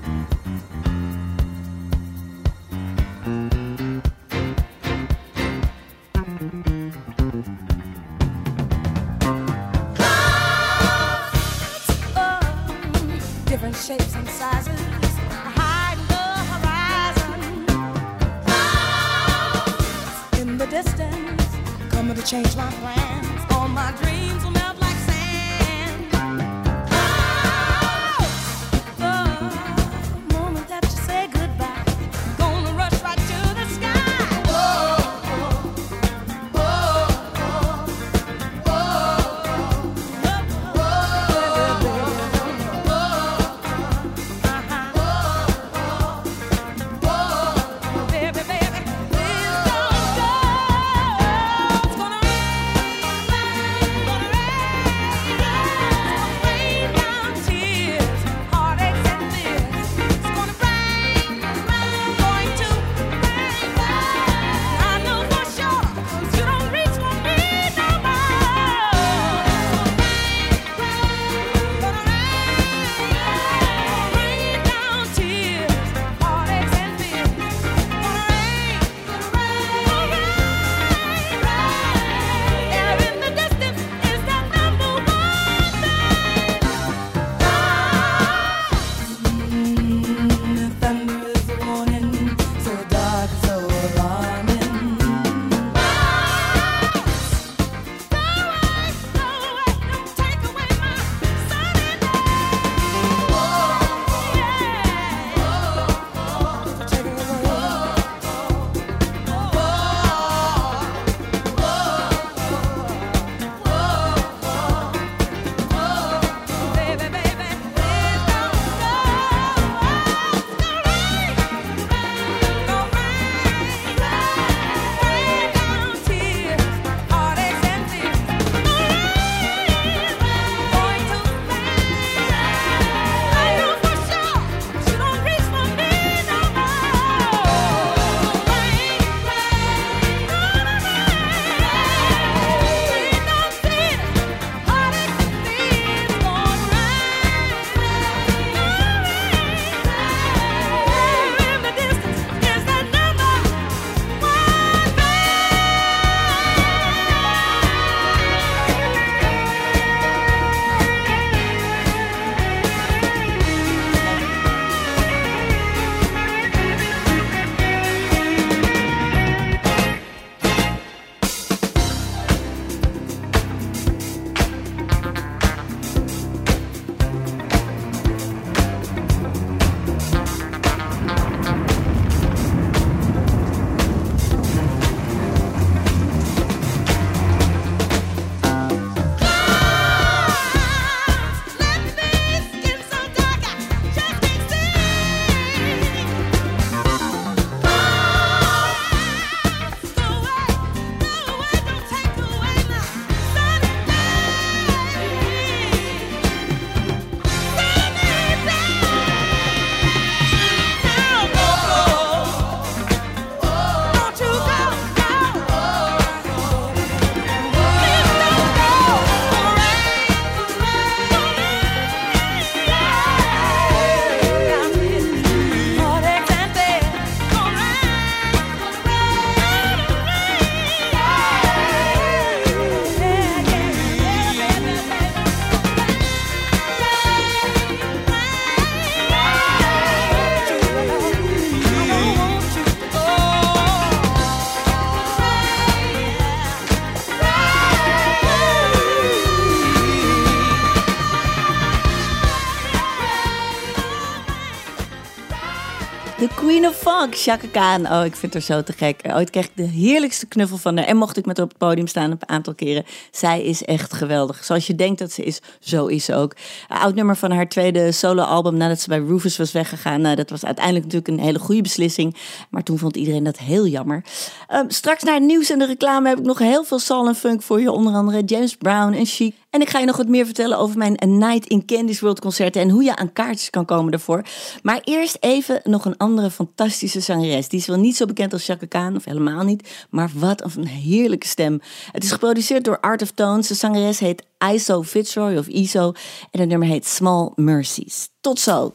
Chaka. 257.07 257.77
Oh, 257.99 258.05
ik 258.05 258.15
vind 258.15 258.33
haar 258.33 258.41
zo 258.41 258.63
te 258.63 258.73
gek. 258.73 259.01
Ooit 259.13 259.29
kreeg 259.29 259.45
ik 259.45 259.51
de 259.55 259.63
heerlijkste 259.63 260.25
knuffel 260.25 260.57
van 260.57 260.77
haar. 260.77 260.85
En 260.85 260.97
mocht 260.97 261.17
ik 261.17 261.25
met 261.25 261.37
haar 261.37 261.45
op 261.45 261.51
het 261.51 261.59
podium 261.59 261.87
staan 261.87 262.11
een 262.11 262.19
aantal 262.25 262.53
keren. 262.55 262.85
Zij 263.11 263.43
is 263.43 263.63
echt 263.63 263.93
geweldig. 263.93 264.43
Zoals 264.43 264.67
je 264.67 264.75
denkt 264.75 264.99
dat 264.99 265.11
ze 265.11 265.23
is, 265.23 265.41
zo 265.59 265.85
is 265.85 266.05
ze 266.05 266.15
ook. 266.15 266.35
Oud 266.67 266.95
nummer 266.95 267.15
van 267.15 267.31
haar 267.31 267.47
tweede 267.47 267.91
soloalbum 267.91 268.57
nadat 268.57 268.79
ze 268.79 268.89
bij 268.89 268.99
Rufus 268.99 269.37
was 269.37 269.51
weggegaan. 269.51 270.01
Nou, 270.01 270.15
dat 270.15 270.29
was 270.29 270.45
uiteindelijk 270.45 270.85
natuurlijk 270.85 271.13
een 271.13 271.25
hele 271.25 271.39
goede 271.39 271.61
beslissing. 271.61 272.15
Maar 272.49 272.63
toen 272.63 272.77
vond 272.77 272.95
iedereen 272.95 273.23
dat 273.23 273.37
heel 273.37 273.67
jammer. 273.67 274.03
Ehm, 274.47 274.69
straks 274.69 275.03
naar 275.03 275.13
het 275.13 275.23
nieuws 275.23 275.49
en 275.49 275.59
de 275.59 275.65
reclame 275.65 276.09
heb 276.09 276.17
ik 276.17 276.25
nog 276.25 276.39
heel 276.39 276.63
veel 276.63 276.79
soul 276.79 277.07
en 277.07 277.15
funk 277.15 277.41
voor 277.41 277.61
je. 277.61 277.71
Onder 277.71 277.93
andere 277.93 278.23
James 278.23 278.55
Brown 278.55 278.93
en 278.93 279.05
Chic. 279.05 279.35
En 279.49 279.61
ik 279.61 279.69
ga 279.69 279.79
je 279.79 279.85
nog 279.85 279.97
wat 279.97 280.07
meer 280.07 280.25
vertellen 280.25 280.57
over 280.57 280.77
mijn 280.77 280.97
A 281.03 281.05
Night 281.05 281.47
in 281.47 281.65
Candy's 281.65 281.99
World 281.99 282.19
concerten 282.19 282.61
en 282.61 282.69
hoe 282.69 282.83
je 282.83 282.95
aan 282.95 283.13
kaartjes 283.13 283.49
kan 283.49 283.65
komen 283.65 283.91
daarvoor. 283.91 284.23
Maar 284.63 284.81
eerst 284.83 285.17
even 285.19 285.61
nog 285.63 285.85
een 285.85 285.97
andere 285.97 286.31
fantastische 286.31 286.99
zangeres. 286.99 287.49
Die 287.49 287.59
is 287.59 287.67
wel 287.67 287.77
niet 287.77 287.95
zo 287.95 288.05
bekend 288.05 288.33
als 288.33 288.45
Chaka 288.45 288.91
of 288.95 289.05
helemaal 289.05 289.43
niet. 289.43 289.85
Maar 289.89 290.11
wat 290.13 290.43
een 290.55 290.67
heerlijke 290.67 291.27
stem. 291.27 291.61
Het 291.91 292.03
is 292.03 292.11
geproduceerd 292.11 292.63
door 292.63 292.79
Art 292.79 293.01
of 293.01 293.11
Tones. 293.11 293.47
De 293.47 293.53
zangeres 293.53 293.99
heet 293.99 294.23
Iso 294.53 294.83
Fitzroy 294.83 295.37
of 295.37 295.47
Iso. 295.47 295.91
En 296.31 296.39
het 296.39 296.49
nummer 296.49 296.67
heet 296.67 296.87
Small 296.87 297.31
Mercies. 297.35 298.09
Tot 298.21 298.39
zo! 298.39 298.71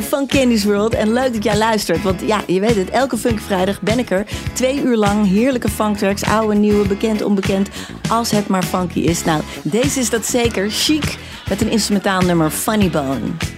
Van 0.00 0.26
Candy's 0.26 0.64
World. 0.64 0.94
En 0.94 1.12
leuk 1.12 1.32
dat 1.32 1.44
jij 1.44 1.56
luistert. 1.58 2.02
Want 2.02 2.20
ja, 2.26 2.42
je 2.46 2.60
weet 2.60 2.76
het, 2.76 2.90
elke 2.90 3.16
Funk 3.16 3.40
Vrijdag 3.40 3.80
ben 3.80 3.98
ik 3.98 4.10
er. 4.10 4.26
Twee 4.52 4.82
uur 4.82 4.96
lang 4.96 5.28
heerlijke 5.28 5.68
funktracks. 5.68 6.24
Oude, 6.24 6.54
nieuwe, 6.54 6.88
bekend, 6.88 7.22
onbekend. 7.22 7.68
Als 8.08 8.30
het 8.30 8.46
maar 8.48 8.62
funky 8.62 9.00
is. 9.00 9.24
Nou, 9.24 9.42
deze 9.62 10.00
is 10.00 10.10
dat 10.10 10.26
zeker. 10.26 10.70
Chic. 10.70 11.18
Met 11.48 11.60
een 11.60 11.70
instrumentaal 11.70 12.20
nummer 12.20 12.50
Funny 12.50 12.90
Bone. 12.90 13.51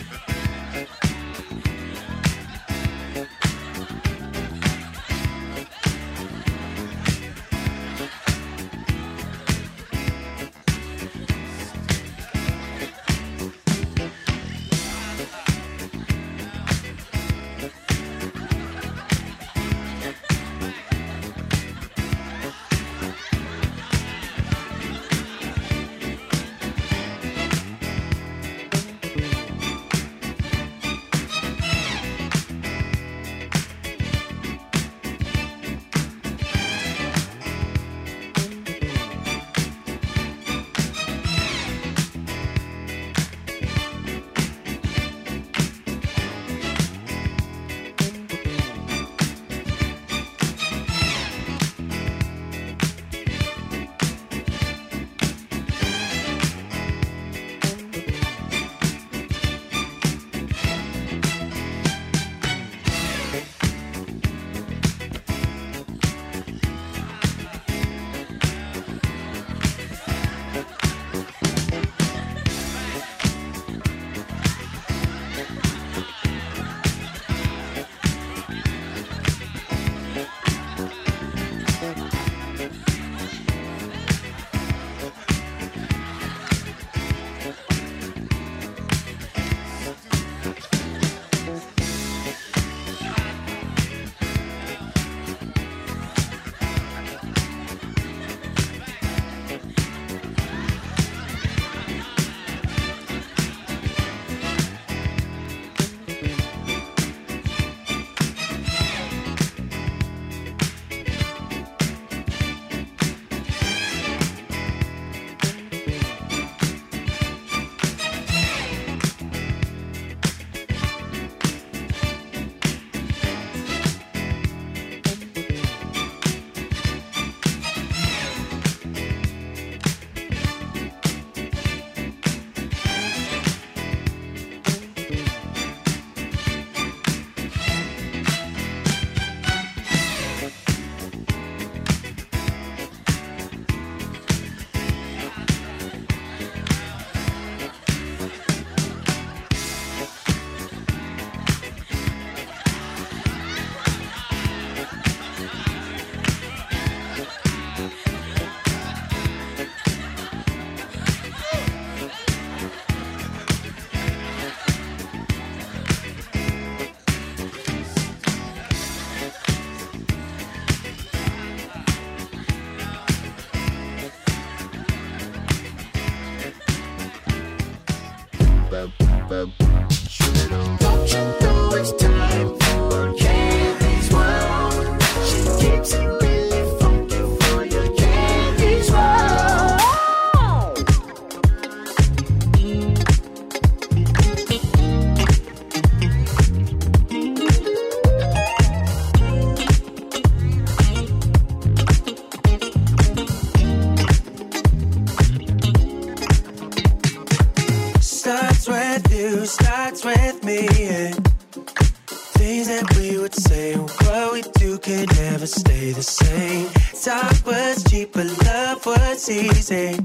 it's 219.26 219.70
easy. 219.70 220.03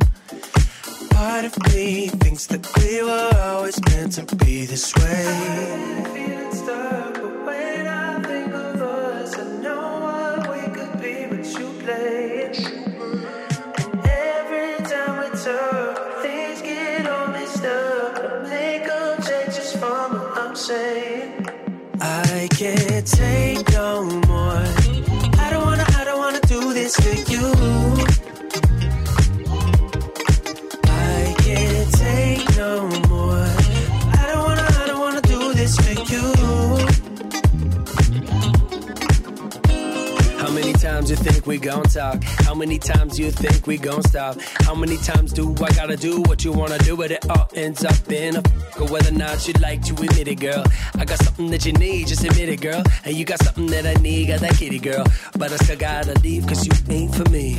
We 41.49 41.57
gon' 41.57 41.81
talk? 41.81 42.23
How 42.45 42.53
many 42.53 42.77
times 42.77 43.17
you 43.17 43.31
think 43.31 43.65
we 43.65 43.79
gon' 43.79 44.03
stop? 44.03 44.39
How 44.61 44.75
many 44.75 44.97
times 44.97 45.33
do 45.33 45.51
I 45.63 45.71
gotta 45.71 45.97
do 45.97 46.21
what 46.21 46.45
you 46.45 46.51
wanna 46.51 46.77
do? 46.77 46.95
But 46.95 47.09
it 47.09 47.27
all 47.27 47.49
ends 47.55 47.83
up 47.83 48.11
in 48.11 48.35
a 48.35 48.39
f- 48.39 48.91
whether 48.91 49.09
or 49.09 49.17
not 49.17 49.47
you 49.47 49.53
like 49.53 49.81
to 49.85 49.93
admit 49.93 50.27
it, 50.27 50.39
girl. 50.39 50.63
I 50.99 51.05
got 51.05 51.17
something 51.17 51.49
that 51.49 51.65
you 51.65 51.73
need, 51.73 52.05
just 52.05 52.23
admit 52.23 52.49
it, 52.49 52.61
girl. 52.61 52.83
And 53.03 53.15
you 53.17 53.25
got 53.25 53.39
something 53.41 53.65
that 53.67 53.87
I 53.87 53.95
need, 53.99 54.27
got 54.27 54.41
that 54.41 54.57
kitty, 54.57 54.77
girl. 54.77 55.03
But 55.39 55.51
I 55.51 55.55
still 55.55 55.77
gotta 55.77 56.13
leave, 56.19 56.45
cause 56.45 56.67
you 56.67 56.73
ain't 56.95 57.15
for 57.15 57.27
me. 57.31 57.55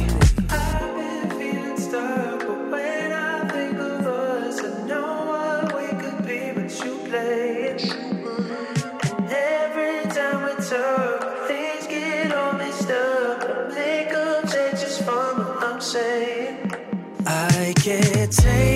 Feeling 1.36 1.76
stuck, 1.76 2.40
take 18.30 18.69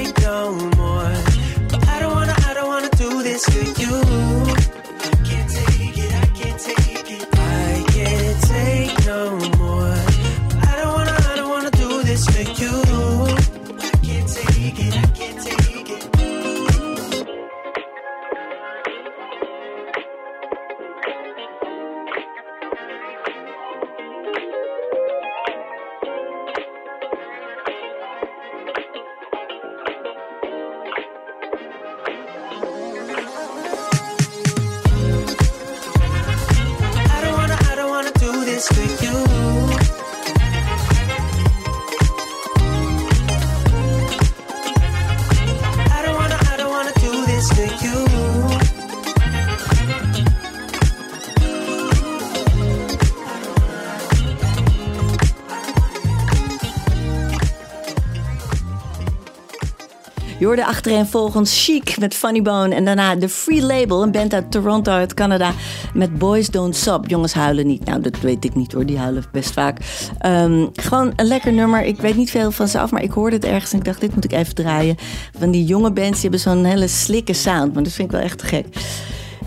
Je 60.45 60.51
hoorde 60.51 60.66
achterin 60.66 61.07
volgens 61.07 61.64
Chic 61.64 61.99
met 61.99 62.14
Funny 62.14 62.42
Bone. 62.42 62.74
En 62.74 62.84
daarna 62.84 63.16
The 63.16 63.28
Free 63.28 63.62
Label, 63.62 64.03
een 64.03 64.11
band 64.11 64.34
uit 64.34 64.51
Toronto, 64.51 64.92
uit 64.92 65.14
Canada. 65.14 65.53
Met 65.95 66.18
Boys 66.18 66.49
Don't 66.49 66.76
Stop. 66.76 67.09
Jongens 67.09 67.32
huilen 67.32 67.66
niet. 67.66 67.84
Nou, 67.84 68.01
dat 68.01 68.20
weet 68.20 68.45
ik 68.45 68.55
niet 68.55 68.72
hoor. 68.72 68.86
Die 68.86 68.99
huilen 68.99 69.24
best 69.32 69.53
vaak. 69.53 69.78
Ehm, 70.18 70.66
gewoon 70.72 71.12
een 71.16 71.26
lekker 71.26 71.53
nummer. 71.53 71.82
Ik 71.82 72.01
weet 72.01 72.16
niet 72.16 72.30
veel 72.30 72.51
van 72.51 72.68
ze 72.68 72.78
af, 72.78 72.90
maar 72.90 73.03
ik 73.03 73.11
hoorde 73.11 73.36
het 73.36 73.45
ergens. 73.45 73.72
En 73.72 73.78
ik 73.78 73.84
dacht, 73.84 74.01
dit 74.01 74.14
moet 74.14 74.24
ik 74.24 74.32
even 74.32 74.55
draaien. 74.55 74.97
Van 75.38 75.51
die 75.51 75.64
jonge 75.64 75.92
bands, 75.92 76.20
die 76.20 76.30
hebben 76.30 76.40
zo'n 76.40 76.64
hele 76.64 76.88
slikke 76.88 77.32
sound. 77.32 77.74
Maar 77.74 77.82
dat 77.82 77.92
vind 77.92 78.09
ik 78.09 78.16
wel 78.16 78.24
echt 78.24 78.38
te 78.38 78.47
gek. 78.47 78.66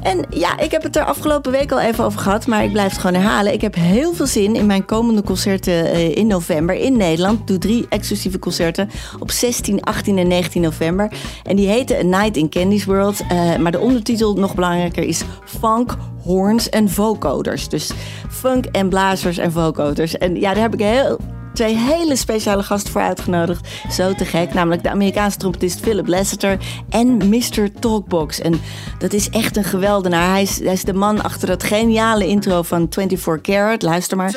En 0.08 0.26
ja, 0.30 0.60
ik 0.60 0.72
heb 0.72 0.84
het 0.84 0.96
er 0.96 1.04
afgelopen 1.04 1.52
week 1.52 1.72
al 1.72 1.80
even 1.80 2.04
over 2.04 2.20
gehad, 2.20 2.48
maar 2.48 2.64
ik 2.64 2.72
blijf 2.72 2.92
het 2.92 3.00
gewoon 3.00 3.22
herhalen. 3.22 3.54
Ik 3.54 3.62
heb 3.62 3.76
heel 3.76 4.14
veel 4.14 4.26
zin 4.26 4.56
in 4.56 4.66
mijn 4.66 4.86
komende 4.86 5.24
concerten 5.24 5.86
eh, 5.86 6.16
in 6.16 6.28
november 6.28 6.76
in 6.76 6.98
Nederland. 6.98 7.40
Ik 7.40 7.48
doe 7.48 7.58
drie 7.58 7.86
exclusieve 7.90 8.40
concerten 8.40 8.90
op 9.20 9.32
16, 9.32 9.82
18 9.82 10.18
en 10.18 10.28
19 10.28 10.62
november. 10.62 11.12
En 11.44 11.56
die 11.56 11.68
heten 11.68 11.98
A 11.98 12.20
Night 12.20 12.38
in 12.38 12.50
Candy's 12.50 12.86
World. 12.86 13.22
Eh, 13.30 13.56
maar 13.56 13.72
de 13.72 13.80
ondertitel, 13.80 14.34
nog 14.34 14.56
belangrijker, 14.56 15.04
is 15.04 15.24
Funk, 15.46 15.96
Horns 16.24 16.70
en 16.70 16.90
Vocoders. 16.90 17.70
Dus 17.70 17.92
funk 18.30 18.66
en 18.66 18.90
blazers 18.90 19.38
en 19.38 19.52
vocoders. 19.52 20.18
En 20.18 20.36
ja, 20.36 20.54
daar 20.54 20.64
heb 20.64 20.74
ik 20.74 20.80
heel 20.80 21.20
twee 21.58 21.76
hele 21.76 22.16
speciale 22.16 22.64
gasten 22.64 22.92
voor 22.92 23.02
uitgenodigd. 23.02 23.68
Zo 23.92 24.14
te 24.14 24.26
gek. 24.26 24.54
Namelijk 24.54 24.84
de 24.84 24.90
Amerikaanse 24.90 25.38
trompetist 25.38 25.80
Philip 25.80 26.08
Lasseter 26.08 26.58
en 26.90 27.30
Mr. 27.30 27.72
Talkbox. 27.80 28.40
En 28.40 28.62
dat 28.98 29.14
is 29.14 29.30
echt 29.30 29.58
een 29.58 29.64
geweldenaar. 29.64 30.30
Hij 30.30 30.42
is, 30.42 30.60
hij 30.60 30.74
is 30.74 30.84
de 30.84 30.94
man 30.94 31.24
achter 31.24 31.48
dat 31.48 31.64
geniale 31.64 32.28
intro 32.28 32.62
van 32.62 32.88
24 32.90 33.42
Karat. 33.42 33.82
Luister 33.82 34.18
maar. 34.18 34.36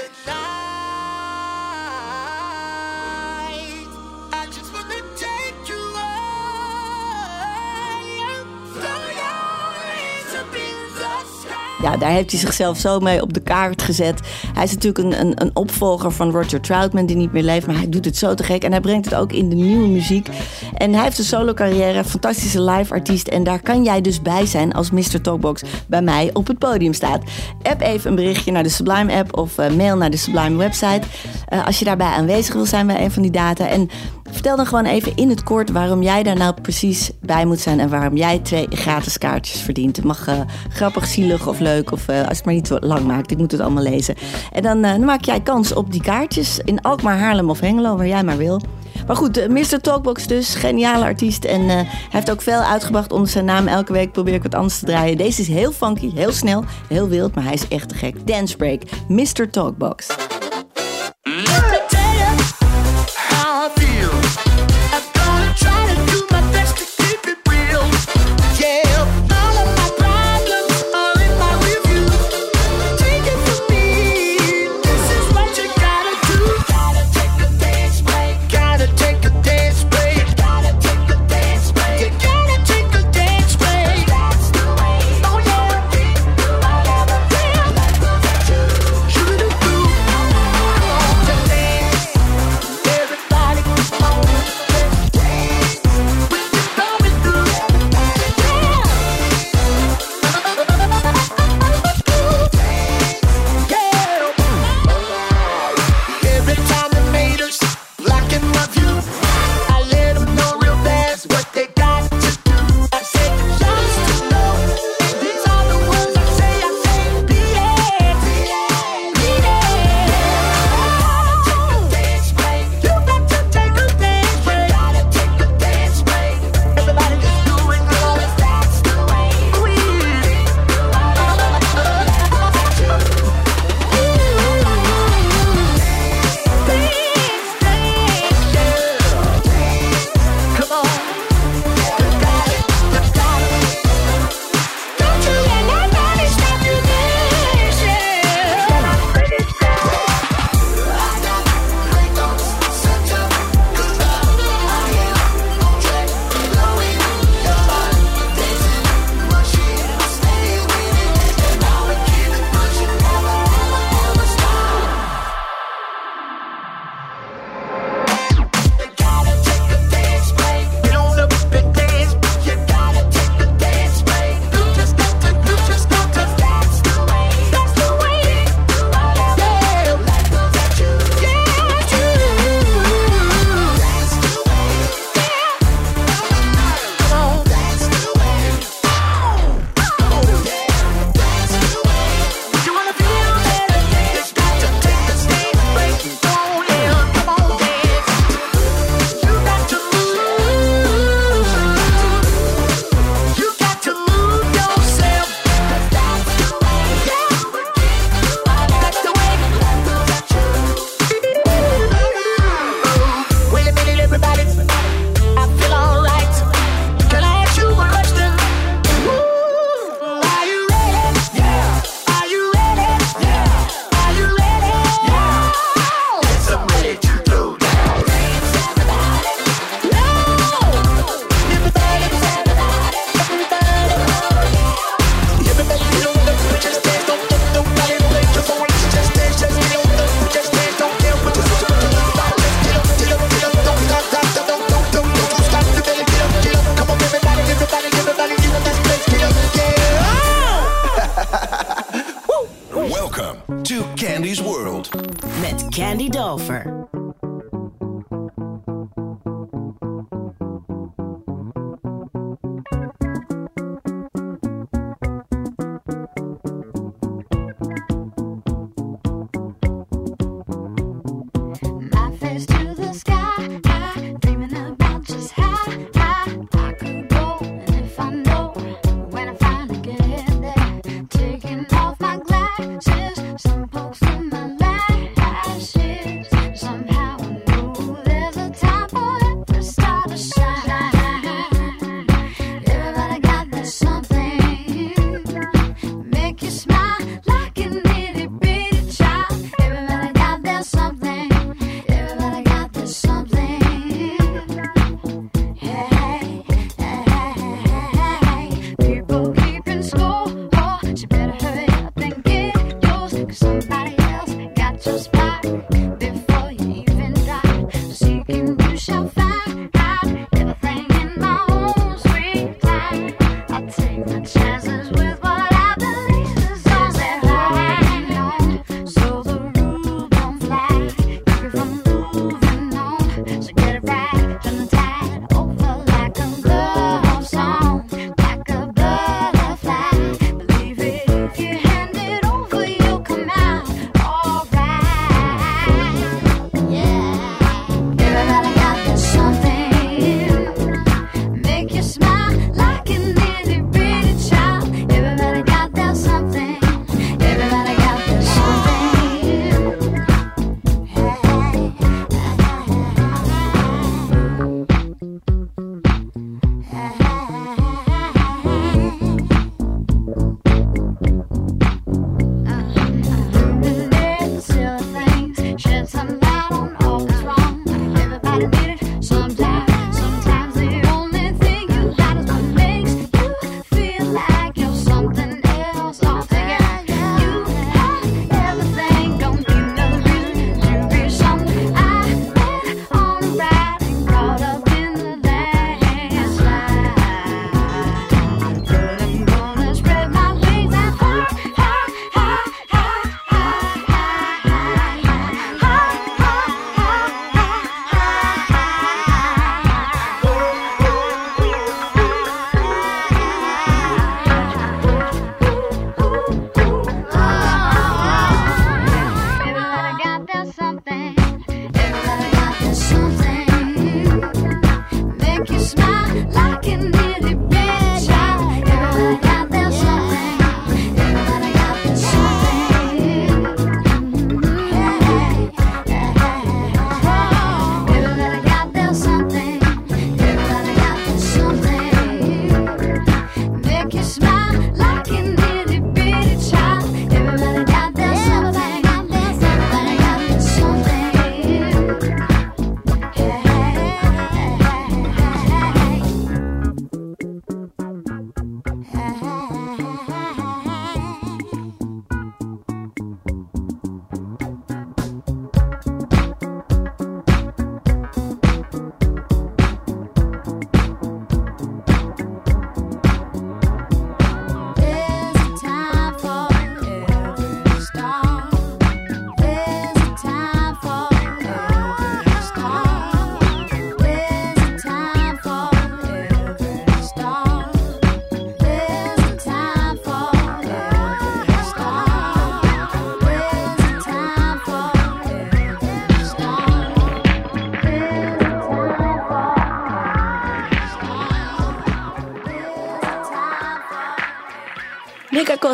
Ja, 11.83 11.97
daar 11.97 12.11
heeft 12.11 12.31
hij 12.31 12.41
zichzelf 12.41 12.78
zo 12.78 13.01
mee 13.01 13.22
op 13.22 13.33
de 13.33 13.41
kaart 13.41 13.83
gezet. 13.83 14.20
Hij 14.55 14.64
is 14.64 14.72
natuurlijk 14.72 15.05
een, 15.05 15.20
een, 15.20 15.43
een 15.43 15.51
opvolger 15.57 16.12
van 16.12 16.31
Roger 16.31 16.61
Troutman, 16.61 17.07
die 17.07 17.16
niet 17.16 17.33
meer 17.33 17.43
leeft. 17.43 17.66
Maar 17.66 17.76
hij 17.76 17.89
doet 17.89 18.05
het 18.05 18.16
zo 18.16 18.35
te 18.35 18.43
gek. 18.43 18.64
En 18.64 18.70
hij 18.70 18.81
brengt 18.81 19.05
het 19.05 19.14
ook 19.14 19.33
in 19.33 19.49
de 19.49 19.55
nieuwe 19.55 19.89
muziek. 19.89 20.28
En 20.74 20.93
hij 20.93 21.05
heeft 21.05 21.18
een 21.18 21.24
solo 21.24 21.55
carrière, 21.55 22.05
fantastische 22.05 22.62
live 22.62 22.95
artiest. 22.95 23.28
En 23.28 23.45
daar 23.45 23.61
kan 23.62 23.85
jij 23.85 24.01
dus 24.01 24.22
bij 24.22 24.47
zijn 24.47 24.72
als 24.72 24.91
Mr. 24.91 25.20
Talkbox 25.20 25.62
bij 25.87 26.03
mij 26.03 26.31
op 26.33 26.47
het 26.47 26.59
podium 26.59 26.93
staat. 26.93 27.22
App 27.62 27.81
even 27.81 28.11
een 28.11 28.16
berichtje 28.16 28.53
naar 28.53 28.62
de 28.62 28.68
Sublime 28.68 29.12
app 29.14 29.39
of 29.39 29.59
eh, 29.59 29.70
mail 29.70 29.97
naar 29.97 30.11
de 30.11 30.16
Sublime 30.16 30.57
website. 30.57 31.03
Eh, 31.49 31.66
als 31.66 31.78
je 31.78 31.85
daarbij 31.85 32.07
aanwezig 32.07 32.55
wil 32.55 32.66
zijn 32.66 32.87
bij 32.87 33.05
een 33.05 33.11
van 33.11 33.22
die 33.22 33.31
data. 33.31 33.66
En 33.66 33.89
Vertel 34.33 34.57
dan 34.57 34.66
gewoon 34.66 34.85
even 34.85 35.16
in 35.16 35.28
het 35.28 35.43
kort 35.43 35.70
waarom 35.70 36.03
jij 36.03 36.22
daar 36.22 36.37
nou 36.37 36.55
precies 36.62 37.11
bij 37.20 37.47
moet 37.47 37.61
zijn 37.61 37.81
en 37.81 37.89
waarom 37.89 38.16
jij 38.16 38.39
twee 38.39 38.66
gratis 38.70 39.18
kaartjes 39.18 39.61
verdient. 39.61 39.97
Het 39.97 40.05
mag 40.05 40.26
eh, 40.26 40.41
grappig, 40.68 41.07
zielig 41.07 41.49
of 41.49 41.59
leuk 41.59 41.93
of 41.93 42.09
eh, 42.09 42.18
als 42.28 42.37
het 42.37 42.45
maar 42.45 42.55
niet 42.55 42.66
zo 42.66 42.76
lang 42.81 43.07
maakt. 43.07 43.31
Ik 43.31 43.39
moet 43.39 43.53
het 43.53 43.61
allemaal 43.61 43.83
lezen. 43.83 44.14
En 44.53 44.62
dan, 44.62 44.85
eh, 44.85 44.91
dan 44.91 45.05
maak 45.05 45.24
jij 45.24 45.41
kans 45.41 45.74
op 45.74 45.93
die 45.93 46.03
kaartjes 46.03 46.59
in 46.64 46.83
Alkmaar, 46.83 47.18
Haarlem 47.18 47.51
of 47.51 47.61
Hengelo, 47.61 47.97
waar 47.97 48.07
jij 48.07 48.24
maar 48.24 48.37
wil. 48.37 48.61
Maar 49.07 49.16
goed, 49.16 49.49
Mr. 49.49 49.81
Talkbox 49.81 50.26
dus, 50.26 50.55
geniale 50.55 51.05
artiest. 51.05 51.45
En 51.45 51.87
heeft 52.11 52.31
ook 52.31 52.43
veel 52.43 52.61
uitgebracht 52.61 53.12
onder 53.12 53.28
zijn 53.28 53.45
naam. 53.45 53.66
Elke 53.66 53.93
week 53.93 54.12
probeer 54.12 54.35
ik 54.35 54.43
wat 54.43 54.55
anders 54.55 54.78
te 54.78 54.85
draaien. 54.85 55.16
Deze 55.16 55.41
is 55.41 55.49
heel 55.49 55.72
funky, 55.72 56.11
heel 56.14 56.33
snel, 56.33 56.64
heel 56.89 57.09
wild, 57.09 57.35
maar 57.35 57.45
hij 57.45 57.53
is 57.53 57.68
echt 57.68 57.89
te 57.89 57.95
gek. 57.95 58.26
Dance 58.26 58.57
Break, 58.57 58.83
Mr. 59.09 59.51
Talkbox. 59.51 60.07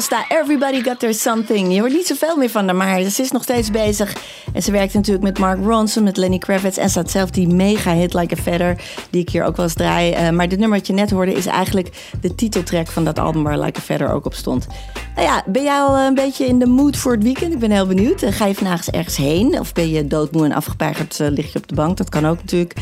Daar, 0.04 0.26
Everybody 0.28 0.82
Got 0.82 0.98
Their 0.98 1.14
Something. 1.14 1.74
Je 1.74 1.80
hoort 1.80 1.92
niet 1.92 2.06
zoveel 2.06 2.36
meer 2.36 2.50
van 2.50 2.66
haar, 2.66 2.76
maar 2.76 3.02
ze 3.02 3.22
is 3.22 3.30
nog 3.30 3.42
steeds 3.42 3.70
bezig. 3.70 4.12
En 4.56 4.62
ze 4.62 4.70
werkt 4.70 4.94
natuurlijk 4.94 5.24
met 5.24 5.38
Mark 5.38 5.58
Ronson, 5.64 6.02
met 6.02 6.16
Lenny 6.16 6.38
Kravitz 6.38 6.78
en 6.78 6.90
staat 6.90 7.10
zelf 7.10 7.30
die 7.30 7.48
mega 7.48 7.94
hit 7.94 8.14
Like 8.14 8.34
a 8.38 8.42
Feather, 8.42 8.76
die 9.10 9.20
ik 9.20 9.28
hier 9.28 9.44
ook 9.44 9.56
wel 9.56 9.64
eens 9.64 9.74
draai. 9.74 10.12
Eh, 10.12 10.30
maar 10.30 10.48
dit 10.48 10.58
nummer 10.58 10.78
dat 10.78 10.86
je 10.86 10.92
net 10.92 11.10
hoorde 11.10 11.32
is 11.32 11.46
eigenlijk 11.46 12.12
de 12.20 12.34
titeltrack 12.34 12.86
van 12.86 13.04
dat 13.04 13.18
album 13.18 13.42
waar 13.42 13.58
Like 13.58 13.78
a 13.78 13.82
Feather 13.82 14.12
ook 14.12 14.26
op 14.26 14.34
stond. 14.34 14.66
Nou 15.14 15.28
ja, 15.28 15.42
ben 15.46 15.62
jij 15.62 15.78
al 15.78 15.96
eh, 15.96 16.04
een 16.04 16.14
beetje 16.14 16.46
in 16.46 16.58
de 16.58 16.66
mood 16.66 16.96
voor 16.96 17.12
het 17.12 17.22
weekend? 17.22 17.52
Ik 17.52 17.58
ben 17.58 17.70
heel 17.70 17.86
benieuwd. 17.86 18.22
Eh, 18.22 18.32
ga 18.32 18.46
je 18.46 18.54
vandaag 18.54 18.76
eens 18.76 18.90
ergens 18.90 19.16
heen? 19.16 19.60
Of 19.60 19.72
ben 19.72 19.90
je 19.90 20.06
doodmoe 20.06 20.44
en 20.44 20.52
afgepeigerd, 20.52 21.18
lig 21.18 21.52
je 21.52 21.58
op 21.58 21.68
de 21.68 21.74
bank? 21.74 21.96
Dat 21.96 22.08
kan 22.08 22.26
ook 22.26 22.36
natuurlijk. 22.36 22.74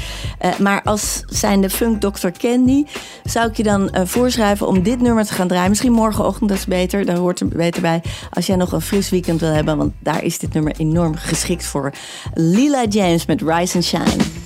maar 0.58 0.82
als 0.82 1.24
zijnde 1.26 1.70
funk 1.70 2.00
Doctor 2.00 2.32
Candy 2.32 2.84
zou 3.24 3.48
ik 3.48 3.56
je 3.56 3.62
dan 3.62 3.90
voorschrijven 4.04 4.66
om 4.66 4.82
dit 4.82 5.00
nummer 5.00 5.24
te 5.24 5.32
gaan 5.32 5.48
draaien. 5.48 5.68
Misschien 5.68 5.92
morgenochtend, 5.92 6.48
dat 6.48 6.58
is 6.58 6.66
beter. 6.66 7.04
Daar 7.04 7.16
hoort 7.16 7.38
het 7.38 7.48
beter 7.48 7.82
bij. 7.82 8.02
Als 8.30 8.46
jij 8.46 8.56
nog 8.56 8.72
een 8.72 8.80
fris 8.80 9.10
weekend 9.10 9.40
wil 9.40 9.52
hebben, 9.52 9.76
want 9.76 9.92
daar 9.98 10.24
is 10.24 10.38
dit 10.38 10.52
nummer 10.52 10.74
enorm 10.76 11.14
geschikt 11.16 11.63
voor 11.66 11.92
Lila 12.34 12.84
James 12.84 13.26
met 13.26 13.40
Rise 13.42 13.74
and 13.74 13.84
Shine. 13.84 14.43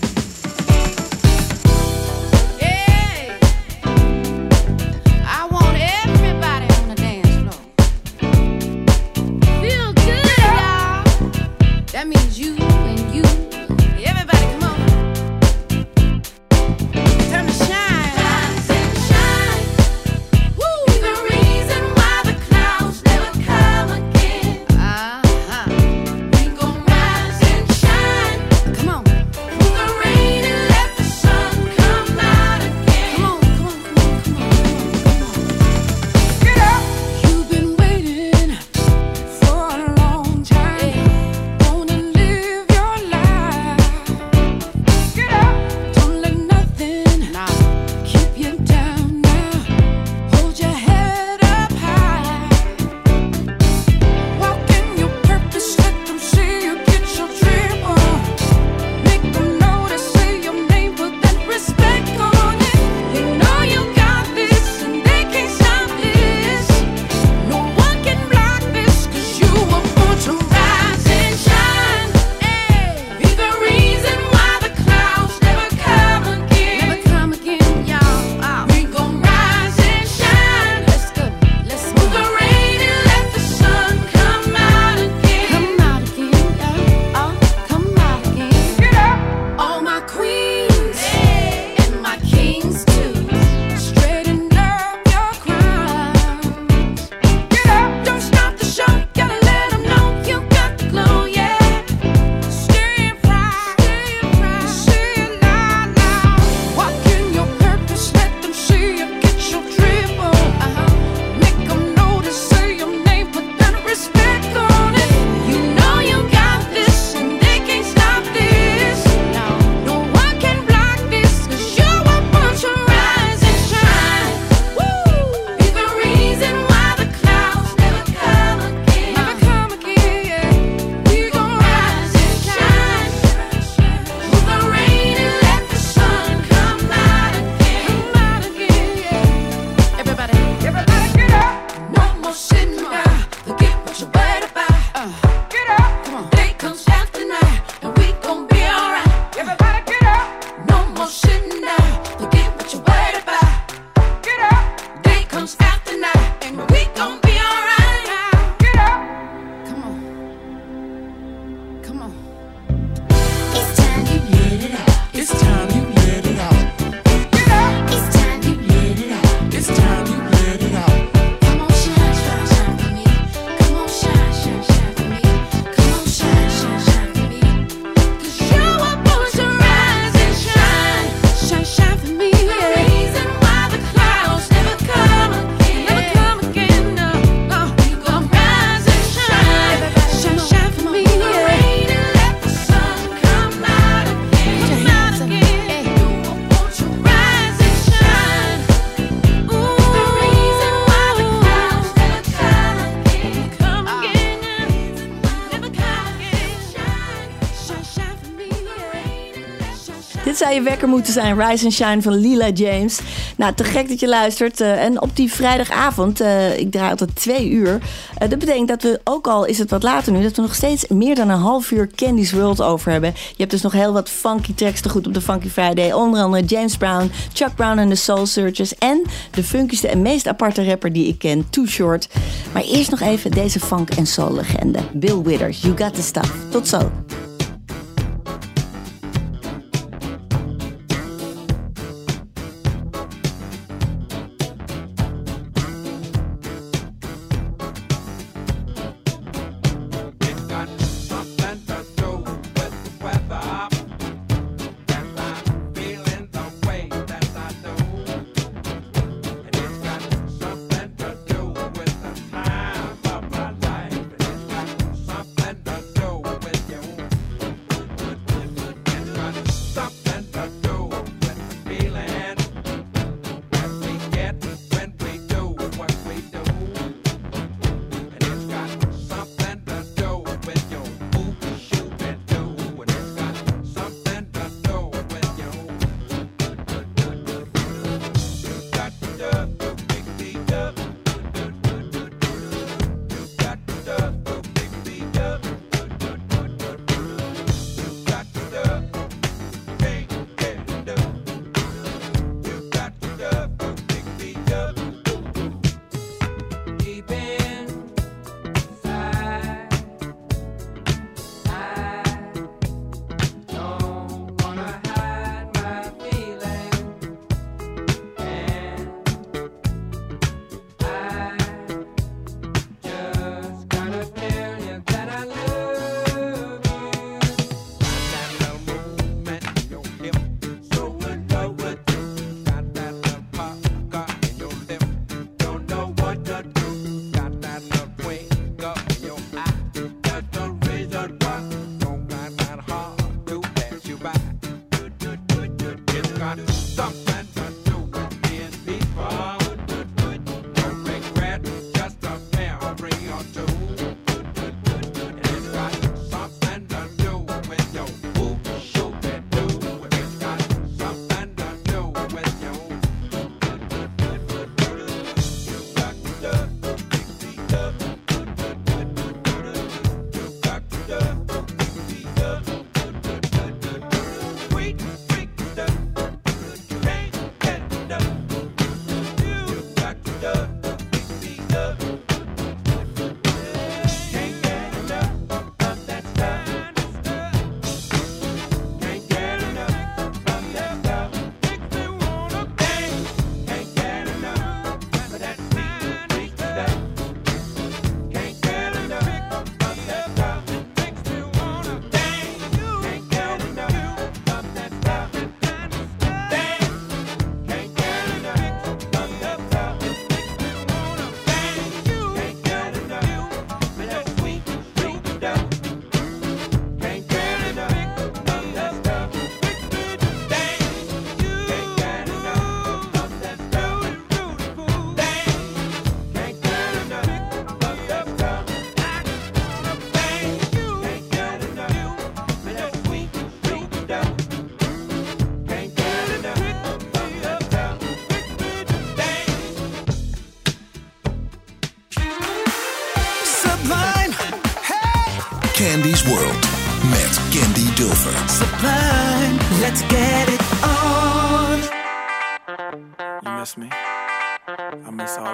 je 210.59 210.64
wekker 210.64 210.88
moeten 210.88 211.12
zijn. 211.12 211.40
Rise 211.40 211.64
and 211.64 211.74
Shine 211.74 212.02
van 212.02 212.14
Lila 212.14 212.48
James. 212.48 213.00
Nou, 213.36 213.54
te 213.54 213.64
gek 213.64 213.88
dat 213.88 214.00
je 214.00 214.09
luistert. 214.09 214.61
Eh, 214.61 214.84
en 214.84 215.00
op 215.00 215.16
die 215.16 215.32
vrijdagavond, 215.32 216.20
eh, 216.20 216.59
ik 216.59 216.70
draai 216.70 216.90
altijd 216.90 217.14
twee 217.14 217.50
uur. 217.50 217.78
Eh, 218.18 218.28
dat 218.28 218.38
betekent 218.38 218.68
dat 218.68 218.82
we, 218.82 219.00
ook 219.04 219.26
al 219.26 219.44
is 219.44 219.59
het 219.59 219.70
wat 219.70 219.82
later 219.82 220.12
nu, 220.12 220.22
dat 220.22 220.36
we 220.36 220.42
nog 220.42 220.54
steeds 220.54 220.88
meer 220.88 221.14
dan 221.14 221.28
een 221.28 221.38
half 221.38 221.70
uur 221.70 221.90
Candy's 221.94 222.32
World 222.32 222.62
over 222.62 222.92
hebben. 222.92 223.12
Je 223.14 223.34
hebt 223.36 223.50
dus 223.50 223.62
nog 223.62 223.72
heel 223.72 223.92
wat 223.92 224.09
funky 224.09 224.54
tracks 224.54 224.80
te 224.80 224.88
goed 224.88 225.06
op 225.06 225.14
de 225.14 225.20
Funky 225.20 225.48
Friday. 225.48 225.92
Onder 225.92 226.22
andere 226.22 226.44
James 226.44 226.76
Brown, 226.76 227.11
Chuck 227.32 227.54
Brown 227.54 227.78
en 227.78 227.88
de 227.88 227.94
Soul 227.94 228.26
Searchers. 228.26 228.74
En 228.74 229.02
de 229.30 229.44
funkieste 229.44 229.88
en 229.88 230.02
meest 230.02 230.28
aparte 230.28 230.64
rapper 230.64 230.92
die 230.92 231.06
ik 231.09 231.18
ken, 231.18 231.50
Too 231.50 231.66
Short. 231.66 232.09
Maar 232.52 232.62
eerst 232.62 232.90
nog 232.90 233.00
even 233.00 233.30
deze 233.30 233.61
funk- 233.61 233.90
en 233.90 234.06
soul-legende. 234.06 234.78
Bill 234.92 235.22
Withers, 235.22 235.61
You 235.61 235.76
Got 235.76 235.94
The 235.94 236.02
Stuff. 236.02 236.32
Tot 236.50 236.68
zo. 236.68 236.90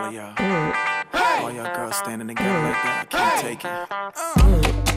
All 0.04 1.50
y'all, 1.50 1.74
girls 1.74 1.96
standing 1.96 2.28
together 2.28 2.62
like 2.62 2.72
that, 2.72 3.00
I 3.00 3.04
can't 3.06 3.40
take 3.40 3.64
it. 3.64 4.90
Uh. 4.90 4.93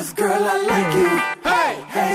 Girl, 0.00 0.32
I 0.32 0.66
like 0.66 0.96
you. 0.96 1.20
Hey, 1.42 1.76
hey, 1.88 2.10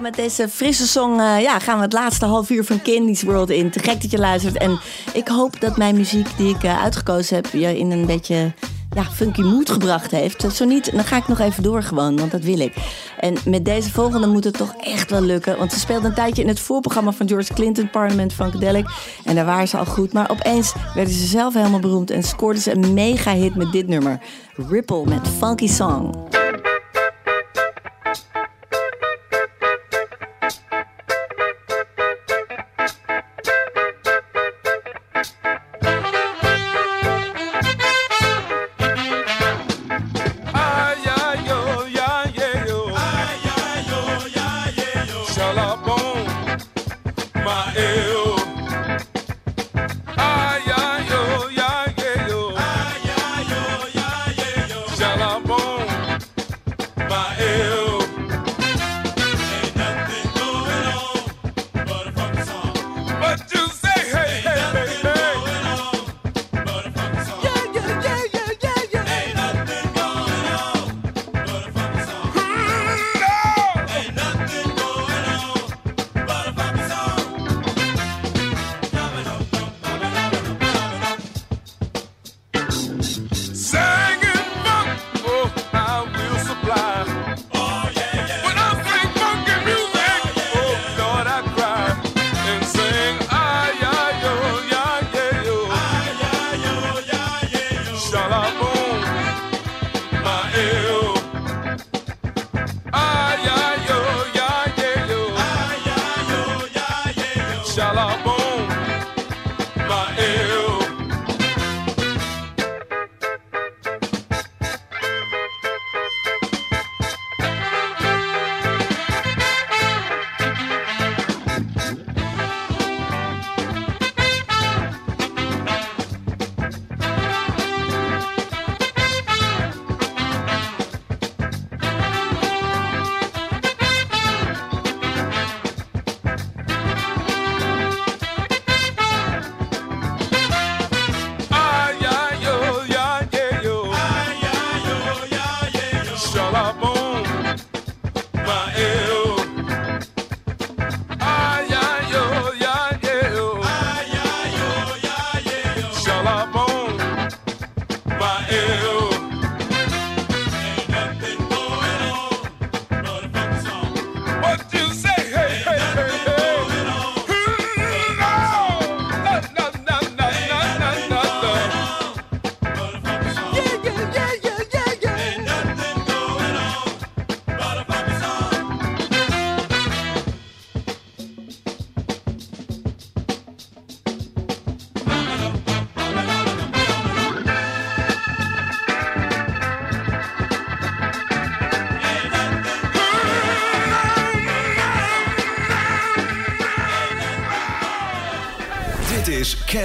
met 0.00 0.14
deze 0.14 0.48
frisse 0.48 0.86
song 0.86 1.20
uh, 1.20 1.40
ja, 1.40 1.58
gaan 1.58 1.76
we 1.76 1.82
het 1.82 1.92
laatste 1.92 2.26
half 2.26 2.50
uur 2.50 2.64
van 2.64 2.82
Candy's 2.82 3.22
World 3.22 3.50
in. 3.50 3.70
Te 3.70 3.78
gek 3.78 4.02
dat 4.02 4.10
je 4.10 4.18
luistert. 4.18 4.56
En 4.56 4.80
ik 5.12 5.28
hoop 5.28 5.60
dat 5.60 5.76
mijn 5.76 5.96
muziek 5.96 6.28
die 6.36 6.54
ik 6.54 6.62
uh, 6.62 6.82
uitgekozen 6.82 7.36
heb 7.36 7.46
je 7.52 7.78
in 7.78 7.90
een 7.90 8.06
beetje 8.06 8.52
ja, 8.94 9.04
funky 9.04 9.40
mood 9.40 9.70
gebracht 9.70 10.10
heeft. 10.10 10.52
Zo 10.52 10.64
niet, 10.64 10.92
dan 10.92 11.04
ga 11.04 11.16
ik 11.16 11.28
nog 11.28 11.38
even 11.38 11.62
door 11.62 11.82
gewoon, 11.82 12.16
want 12.16 12.30
dat 12.30 12.42
wil 12.42 12.58
ik. 12.58 12.74
En 13.20 13.36
met 13.44 13.64
deze 13.64 13.90
volgende 13.90 14.26
moet 14.26 14.44
het 14.44 14.56
toch 14.56 14.74
echt 14.80 15.10
wel 15.10 15.20
lukken. 15.20 15.58
Want 15.58 15.72
ze 15.72 15.78
speelde 15.78 16.06
een 16.06 16.14
tijdje 16.14 16.42
in 16.42 16.48
het 16.48 16.60
voorprogramma 16.60 17.12
van 17.12 17.28
George 17.28 17.54
Clinton, 17.54 17.90
Parliament 17.90 18.32
Funkadelic. 18.32 18.86
En 19.24 19.34
daar 19.34 19.44
waren 19.44 19.68
ze 19.68 19.76
al 19.76 19.86
goed. 19.86 20.12
Maar 20.12 20.30
opeens 20.30 20.72
werden 20.94 21.14
ze 21.14 21.26
zelf 21.26 21.54
helemaal 21.54 21.80
beroemd 21.80 22.10
en 22.10 22.22
scoorden 22.22 22.62
ze 22.62 22.72
een 22.72 22.94
mega 22.94 23.34
hit 23.34 23.54
met 23.54 23.72
dit 23.72 23.88
nummer. 23.88 24.20
Ripple 24.56 25.04
met 25.04 25.28
Funky 25.38 25.68
Song. 25.68 26.37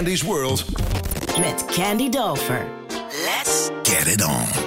Candy's 0.04 0.26
World. 0.26 0.66
Met 1.40 1.66
Candy 1.70 2.10
Dover. 2.10 2.70
Let's 2.90 3.70
get 3.86 4.06
it 4.06 4.22
on. 4.22 4.63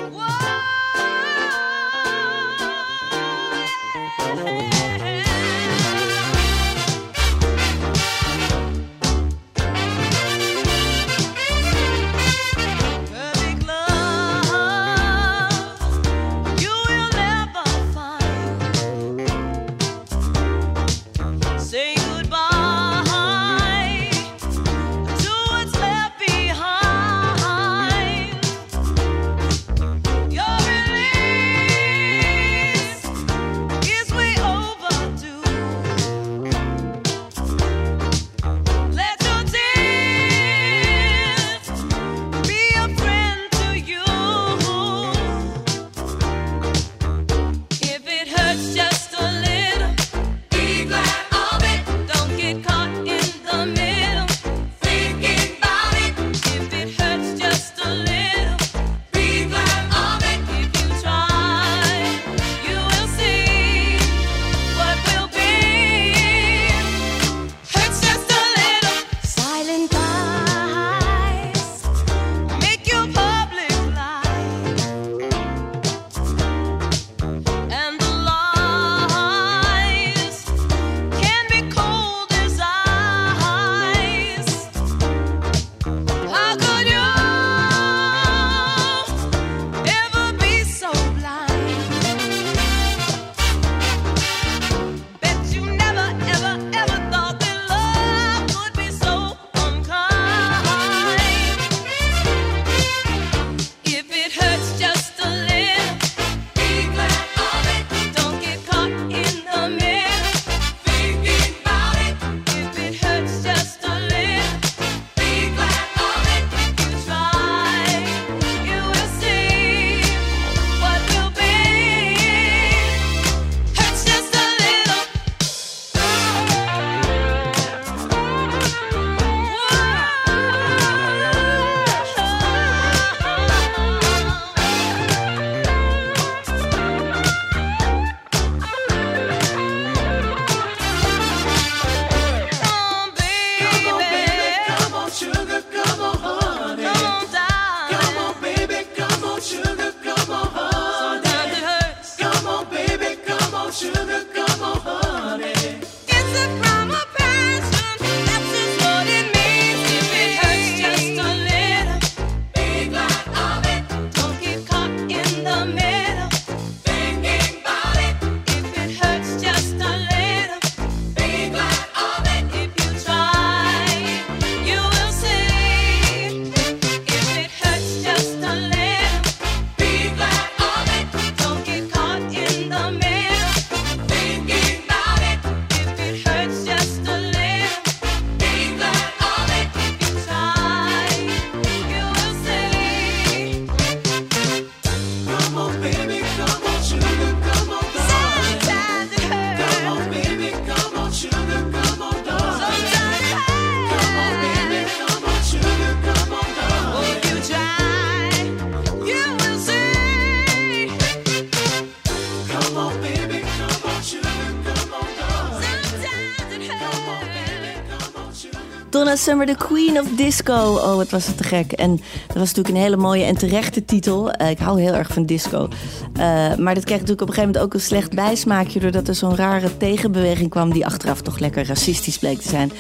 Summer, 219.17 219.47
the 219.47 219.55
Queen 219.55 220.01
of 220.01 220.09
Disco. 220.17 220.75
Oh, 220.75 220.95
wat 220.95 221.11
was 221.11 221.27
het 221.27 221.37
te 221.37 221.45
gek. 221.45 221.73
En 221.73 221.91
dat 222.27 222.37
was 222.37 222.49
natuurlijk 222.55 222.69
een 222.69 222.83
hele 222.83 222.97
mooie 222.97 223.25
en 223.25 223.37
terechte 223.37 223.85
titel. 223.85 224.31
Eh, 224.31 224.51
ik 224.51 224.59
hou 224.59 224.81
heel 224.81 224.95
erg 224.95 225.13
van 225.13 225.27
disco. 225.27 225.69
Eh, 226.13 226.55
maar 226.57 226.75
dat 226.75 226.85
kreeg 226.85 226.99
natuurlijk 227.01 227.21
op 227.21 227.29
een 227.29 227.35
gegeven 227.35 227.47
moment 227.47 227.59
ook 227.59 227.75
een 227.75 227.81
slecht 227.81 228.15
bijsmaakje... 228.15 228.81
doordat 228.81 229.09
er 229.09 229.15
zo'n 229.15 229.37
rare 229.37 229.77
tegenbeweging 229.77 230.51
kwam... 230.51 230.73
die 230.73 230.87
achteraf 230.87 231.23
toch 231.23 231.39
lekker 231.39 231.67
racistisch 231.67 232.19
bleek 232.19 232.41
te 232.41 232.49
zijn. 232.49 232.73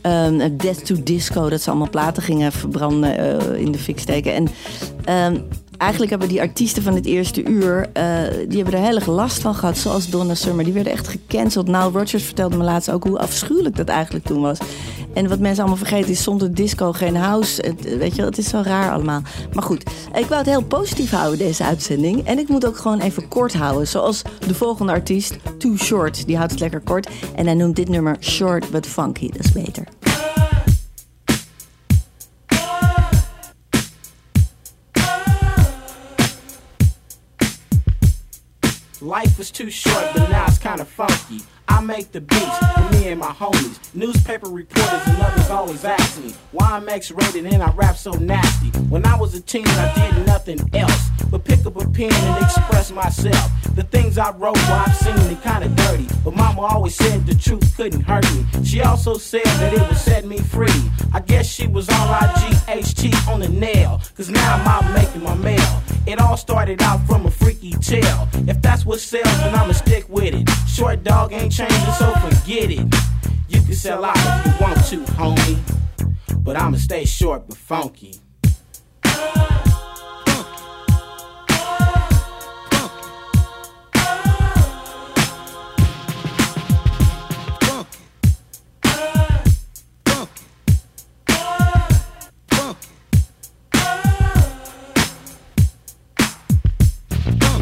Ehm, 0.00 0.56
Death 0.56 0.86
to 0.86 0.94
Disco, 1.02 1.48
dat 1.48 1.60
ze 1.60 1.70
allemaal 1.70 1.90
platen 1.90 2.22
gingen 2.22 2.52
verbranden... 2.52 3.18
eh, 3.18 3.60
in 3.60 3.72
de 3.72 3.78
fik 3.78 3.98
steken. 3.98 4.34
En... 4.34 4.48
ehm, 5.04 5.40
Eigenlijk 5.76 6.10
hebben 6.10 6.28
die 6.28 6.40
artiesten 6.40 6.82
van 6.82 6.94
het 6.94 7.06
eerste 7.06 7.44
uur, 7.44 7.90
die 8.48 8.56
hebben 8.56 8.74
er 8.74 8.84
heel 8.84 8.94
erg 8.94 9.06
last 9.06 9.40
van 9.40 9.54
gehad. 9.54 9.78
Zoals 9.78 10.10
Donna 10.10 10.34
Summer, 10.34 10.64
die 10.64 10.72
werden 10.72 10.92
echt 10.92 11.08
gecanceld. 11.08 11.68
Nou, 11.68 11.92
Rogers 11.92 12.22
vertelde 12.22 12.56
me 12.56 12.64
laatst 12.64 12.90
ook 12.90 13.04
hoe 13.04 13.18
afschuwelijk 13.18 13.76
dat 13.76 13.88
eigenlijk 13.88 14.24
toen 14.24 14.40
was. 14.40 14.58
En 15.14 15.28
wat 15.28 15.38
mensen 15.38 15.58
allemaal 15.58 15.84
vergeten 15.84 16.10
is 16.10 16.22
zonder 16.22 16.54
disco 16.54 16.92
geen 16.92 17.16
house. 17.16 17.62
Het, 17.62 17.96
weet 17.96 18.16
je 18.16 18.22
het 18.22 18.38
is 18.38 18.48
zo 18.48 18.60
raar 18.64 18.92
allemaal. 18.92 19.22
Maar 19.52 19.62
goed, 19.62 19.90
ik 20.14 20.26
wou 20.26 20.34
het 20.34 20.46
heel 20.46 20.64
positief 20.64 21.10
houden 21.10 21.38
deze 21.38 21.64
uitzending. 21.64 22.26
En 22.26 22.38
ik 22.38 22.48
moet 22.48 22.66
ook 22.66 22.76
gewoon 22.76 23.00
even 23.00 23.28
kort 23.28 23.54
houden. 23.54 23.88
Zoals 23.88 24.22
de 24.46 24.54
volgende 24.54 24.92
artiest, 24.92 25.36
Too 25.58 25.76
Short. 25.76 26.26
Die 26.26 26.36
houdt 26.36 26.50
het 26.50 26.60
lekker 26.60 26.80
kort. 26.80 27.08
En 27.34 27.46
hij 27.46 27.54
noemt 27.54 27.76
dit 27.76 27.88
nummer 27.88 28.16
Short 28.20 28.70
But 28.70 28.86
Funky. 28.86 29.28
Dat 29.30 29.44
is 29.44 29.52
beter. 29.52 29.84
Life 39.02 39.38
was 39.38 39.50
too 39.50 39.70
short, 39.70 40.12
but 40.12 40.28
now 40.28 40.46
it's 40.46 40.58
kinda 40.58 40.84
funky. 40.84 41.42
I 41.70 41.80
make 41.80 42.10
the 42.10 42.20
beats 42.20 42.58
for 42.74 42.90
me 42.92 43.08
and 43.08 43.20
my 43.20 43.30
homies. 43.30 43.78
Newspaper 43.94 44.48
reporters 44.48 45.06
and 45.06 45.22
others 45.22 45.50
always 45.50 45.84
ask 45.84 46.22
me 46.22 46.34
why 46.50 46.66
I'm 46.72 46.88
X-rated 46.88 47.46
and 47.46 47.62
I 47.62 47.70
rap 47.72 47.96
so 47.96 48.10
nasty. 48.12 48.68
When 48.88 49.06
I 49.06 49.16
was 49.16 49.34
a 49.34 49.40
teen, 49.40 49.66
I 49.66 49.94
did 49.94 50.26
nothing 50.26 50.58
else 50.74 51.10
but 51.30 51.44
pick 51.44 51.64
up 51.64 51.76
a 51.76 51.88
pen 51.88 52.12
and 52.12 52.44
express 52.44 52.90
myself. 52.90 53.50
The 53.76 53.84
things 53.84 54.18
I 54.18 54.32
wrote 54.32 54.56
were 54.68 54.84
obscene 54.86 55.16
and 55.16 55.42
kinda 55.42 55.68
dirty, 55.68 56.08
but 56.24 56.34
mama 56.34 56.62
always 56.62 56.96
said 56.96 57.24
the 57.24 57.34
truth 57.34 57.76
couldn't 57.76 58.02
hurt 58.02 58.24
me. 58.34 58.44
She 58.64 58.80
also 58.80 59.14
said 59.14 59.44
that 59.44 59.72
it 59.72 59.80
would 59.80 59.96
set 59.96 60.26
me 60.26 60.38
free. 60.38 60.90
I 61.12 61.20
guess 61.20 61.46
she 61.46 61.68
was 61.68 61.88
on 61.88 62.08
IGHT 62.08 63.28
on 63.28 63.40
the 63.40 63.48
nail, 63.48 64.02
cause 64.16 64.28
now 64.28 64.56
I'm 64.56 64.66
out 64.66 64.92
making 64.92 65.22
my 65.22 65.34
mail. 65.34 65.82
It 66.06 66.20
all 66.20 66.36
started 66.36 66.82
out 66.82 67.06
from 67.06 67.26
a 67.26 67.30
freaky 67.30 67.72
tale. 67.74 68.28
If 68.48 68.60
that's 68.60 68.84
what 68.84 69.00
sells, 69.00 69.38
then 69.42 69.54
I'ma 69.54 69.72
stick 69.72 70.08
with 70.08 70.34
it. 70.34 70.48
Short 70.66 71.04
dog 71.04 71.32
ain't 71.32 71.52
changing, 71.60 71.92
so 71.92 72.10
forget 72.14 72.70
it. 72.70 72.94
You 73.48 73.60
can 73.60 73.74
sell 73.74 74.04
out 74.04 74.16
if 74.16 74.46
you 74.46 74.52
want 74.64 74.86
to, 74.86 74.98
homie. 75.12 75.58
But 76.42 76.56
I'ma 76.56 76.78
stay 76.78 77.04
short 77.04 77.46
but 77.48 77.58
funky. 77.58 78.20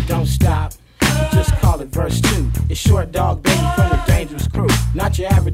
Don't 0.06 0.26
stop, 0.26 0.72
just 1.32 1.52
call 1.60 1.80
it 1.80 1.88
verse 1.88 2.20
two. 2.20 2.50
It's 2.70 2.80
short 2.80 3.12
dog 3.12 3.42
baby 3.42 3.67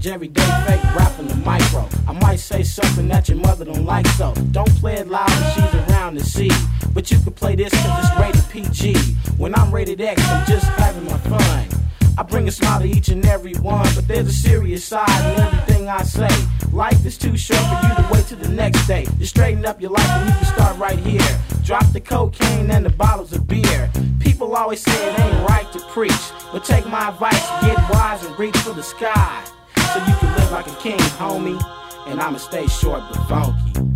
everyday 0.06 0.44
fake 0.66 0.82
rapping 0.94 1.28
the 1.28 1.36
micro. 1.36 1.88
I 2.06 2.12
might 2.12 2.40
say 2.40 2.62
something 2.62 3.08
that 3.08 3.28
your 3.28 3.38
mother 3.38 3.64
don't 3.64 3.84
like, 3.84 4.06
so 4.08 4.34
don't 4.52 4.74
play 4.76 4.94
it 4.96 5.08
loud 5.08 5.30
when 5.30 5.52
she's 5.52 5.88
around 5.88 6.14
to 6.14 6.24
see. 6.24 6.50
But 6.92 7.10
you 7.10 7.18
can 7.18 7.32
play 7.32 7.56
this 7.56 7.72
cause 7.72 8.06
it's 8.06 8.20
rated 8.20 8.50
PG. 8.50 8.94
When 9.36 9.54
I'm 9.54 9.72
rated 9.72 10.00
X, 10.00 10.22
I'm 10.28 10.46
just 10.46 10.66
having 10.66 11.04
my 11.04 11.18
fun. 11.18 11.68
I 12.16 12.22
bring 12.22 12.46
a 12.46 12.52
smile 12.52 12.80
to 12.80 12.86
each 12.86 13.08
and 13.08 13.26
every 13.26 13.54
one, 13.54 13.86
but 13.94 14.06
there's 14.06 14.28
a 14.28 14.32
serious 14.32 14.84
side 14.84 15.08
in 15.08 15.40
everything 15.40 15.88
I 15.88 16.02
say. 16.02 16.28
Life 16.70 17.04
is 17.04 17.18
too 17.18 17.36
short 17.36 17.60
for 17.60 17.88
you 17.88 17.94
to 17.94 18.08
wait 18.12 18.26
till 18.26 18.38
the 18.38 18.48
next 18.50 18.86
day. 18.86 19.06
Just 19.18 19.30
straighten 19.30 19.66
up 19.66 19.80
your 19.80 19.90
life 19.90 20.08
and 20.08 20.28
you 20.28 20.34
can 20.34 20.44
start 20.44 20.78
right 20.78 20.98
here. 20.98 21.40
Drop 21.64 21.86
the 21.92 22.00
cocaine 22.00 22.70
and 22.70 22.84
the 22.84 22.90
bottles 22.90 23.32
of 23.32 23.48
beer. 23.48 23.90
People 24.20 24.54
always 24.54 24.80
say 24.80 25.12
it 25.12 25.18
ain't 25.18 25.48
right 25.48 25.70
to 25.72 25.80
preach, 25.90 26.12
but 26.52 26.64
take 26.64 26.86
my 26.86 27.08
advice, 27.08 27.48
get 27.62 27.78
wise 27.90 28.24
and 28.24 28.38
reach 28.38 28.56
for 28.58 28.72
the 28.72 28.82
sky. 28.82 29.44
So 29.76 29.98
you 30.06 30.14
can 30.16 30.36
live 30.36 30.50
like 30.50 30.66
a 30.66 30.74
king, 30.76 30.98
homie. 31.18 31.60
And 32.06 32.20
I'ma 32.20 32.38
stay 32.38 32.66
short 32.66 33.02
but 33.10 33.28
funky. 33.28 33.93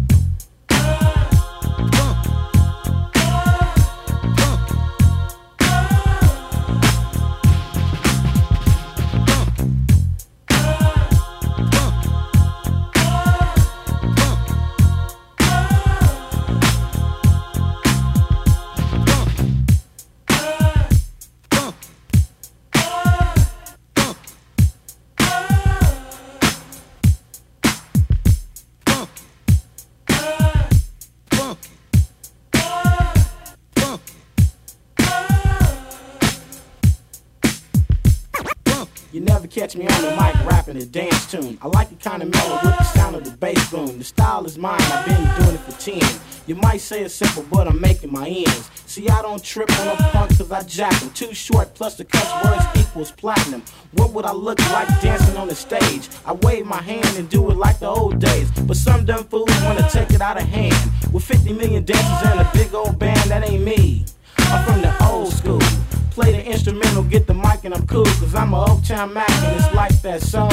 Tune. 41.28 41.58
I 41.60 41.68
like 41.68 41.92
it 41.92 42.00
kinda 42.00 42.24
mellow 42.24 42.58
with 42.64 42.78
the 42.78 42.84
sound 42.84 43.16
of 43.16 43.24
the 43.24 43.32
bass 43.32 43.70
boom. 43.70 43.98
The 43.98 44.04
style 44.04 44.46
is 44.46 44.56
mine, 44.56 44.80
I've 44.80 45.04
been 45.04 45.44
doing 45.44 45.54
it 45.56 45.60
for 45.60 45.78
10. 45.78 46.00
You 46.46 46.54
might 46.54 46.80
say 46.80 47.02
it's 47.02 47.14
simple, 47.14 47.44
but 47.50 47.68
I'm 47.68 47.80
making 47.80 48.10
my 48.10 48.26
ends. 48.26 48.70
See, 48.86 49.08
I 49.10 49.20
don't 49.20 49.42
trip 49.44 49.70
on 49.80 49.88
a 49.88 49.96
punk 50.10 50.38
cause 50.38 50.50
I 50.50 50.62
jack 50.62 50.98
them. 51.00 51.10
Too 51.10 51.34
short 51.34 51.74
plus 51.74 51.96
the 51.96 52.04
cuss 52.04 52.44
words 52.44 52.64
equals 52.80 53.10
platinum. 53.10 53.62
What 53.92 54.12
would 54.12 54.24
I 54.24 54.32
look 54.32 54.58
like 54.70 54.88
dancing 55.02 55.36
on 55.36 55.48
the 55.48 55.54
stage? 55.54 56.08
I 56.24 56.32
wave 56.32 56.64
my 56.64 56.80
hand 56.80 57.16
and 57.18 57.28
do 57.28 57.50
it 57.50 57.56
like 57.56 57.80
the 57.80 57.88
old 57.88 58.18
days. 58.18 58.50
But 58.66 58.78
some 58.78 59.04
dumb 59.04 59.24
fools 59.24 59.50
wanna 59.64 59.86
take 59.90 60.10
it 60.12 60.22
out 60.22 60.40
of 60.40 60.48
hand. 60.48 60.92
With 61.12 61.24
50 61.24 61.52
million 61.52 61.84
dancers 61.84 62.30
and 62.30 62.40
a 62.40 62.50
big 62.54 62.72
old 62.74 62.98
band, 62.98 63.30
that 63.30 63.48
ain't 63.48 63.62
me. 63.62 64.06
I'm 64.38 64.64
from 64.64 64.80
the 64.80 65.04
old 65.04 65.32
school. 65.32 65.77
Play 66.18 66.32
the 66.32 66.44
instrumental, 66.44 67.04
get 67.04 67.28
the 67.28 67.34
mic, 67.34 67.62
and 67.62 67.72
I'm 67.72 67.86
cool. 67.86 68.04
Cause 68.04 68.34
I'm 68.34 68.52
a 68.52 68.64
Oak 68.64 68.82
Town 68.82 69.14
Mac, 69.14 69.30
and 69.30 69.56
it's 69.56 69.72
like 69.72 70.02
that. 70.02 70.20
So 70.20 70.48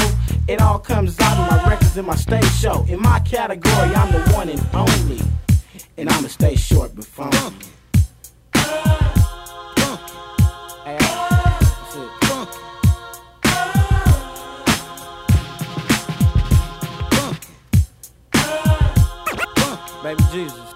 it 0.47 0.61
all 0.61 0.77
comes 0.77 1.19
out 1.19 1.35
in 1.39 1.57
my 1.57 1.67
records 1.67 1.97
in 1.97 2.05
my 2.05 2.13
stage 2.13 2.45
show. 2.51 2.85
In 2.87 3.01
my 3.01 3.19
category, 3.21 3.95
I'm 3.95 4.11
the 4.11 4.19
one 4.35 4.49
and 4.49 4.61
only. 4.75 5.19
And 5.97 6.07
I'ma 6.07 6.27
stay 6.27 6.55
short 6.55 6.93
but 6.95 7.05
funky. 7.05 7.65
Hey, 10.83 10.97
that's 10.99 11.95
it. 11.95 12.11
Baby 20.03 20.23
Jesus. 20.31 20.74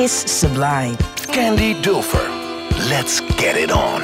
Is 0.00 0.12
Sublime. 0.12 0.96
Candy 1.32 1.74
Dulfer. 1.74 2.26
Let's 2.88 3.20
get 3.36 3.56
it 3.56 3.70
on. 3.70 4.00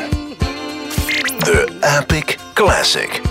The 1.40 1.78
Epic 1.82 2.39
Classic. 2.55 3.26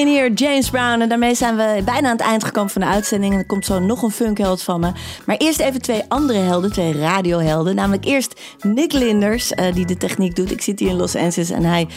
In 0.00 0.08
here, 0.08 0.32
James 0.32 0.70
Brown. 0.70 1.00
En 1.00 1.08
daarmee 1.08 1.34
zijn 1.34 1.56
we 1.56 1.82
bijna 1.84 2.08
aan 2.08 2.16
het 2.16 2.26
eind 2.26 2.44
gekomen 2.44 2.70
van 2.70 2.80
de 2.80 2.86
uitzending. 2.86 3.32
En 3.32 3.38
er 3.38 3.46
komt 3.46 3.64
zo 3.64 3.78
nog 3.78 4.02
een 4.02 4.10
funkheld 4.10 4.62
van 4.62 4.80
me. 4.80 4.92
Maar 5.26 5.36
eerst 5.36 5.60
even 5.60 5.82
twee 5.82 6.02
andere 6.08 6.38
helden, 6.38 6.72
twee 6.72 6.98
radiohelden. 6.98 7.74
Namelijk 7.74 8.04
eerst 8.04 8.40
Nick 8.60 8.92
Linders, 8.92 9.52
eh, 9.52 9.74
die 9.74 9.86
de 9.86 9.96
techniek 9.96 10.36
doet. 10.36 10.50
Ik 10.50 10.62
zit 10.62 10.80
hier 10.80 10.88
in 10.88 10.96
Los 10.96 11.16
Angeles 11.16 11.50
en 11.50 11.64
hij, 11.64 11.88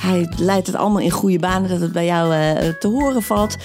hij 0.00 0.34
leidt 0.36 0.66
het 0.66 0.76
allemaal 0.76 1.00
in 1.00 1.10
goede 1.10 1.38
banen. 1.38 1.68
Dat 1.68 1.80
het 1.80 1.92
bij 1.92 2.04
jou 2.04 2.34
eh, 2.34 2.68
te 2.78 2.88
horen 2.88 3.22
valt. 3.22 3.56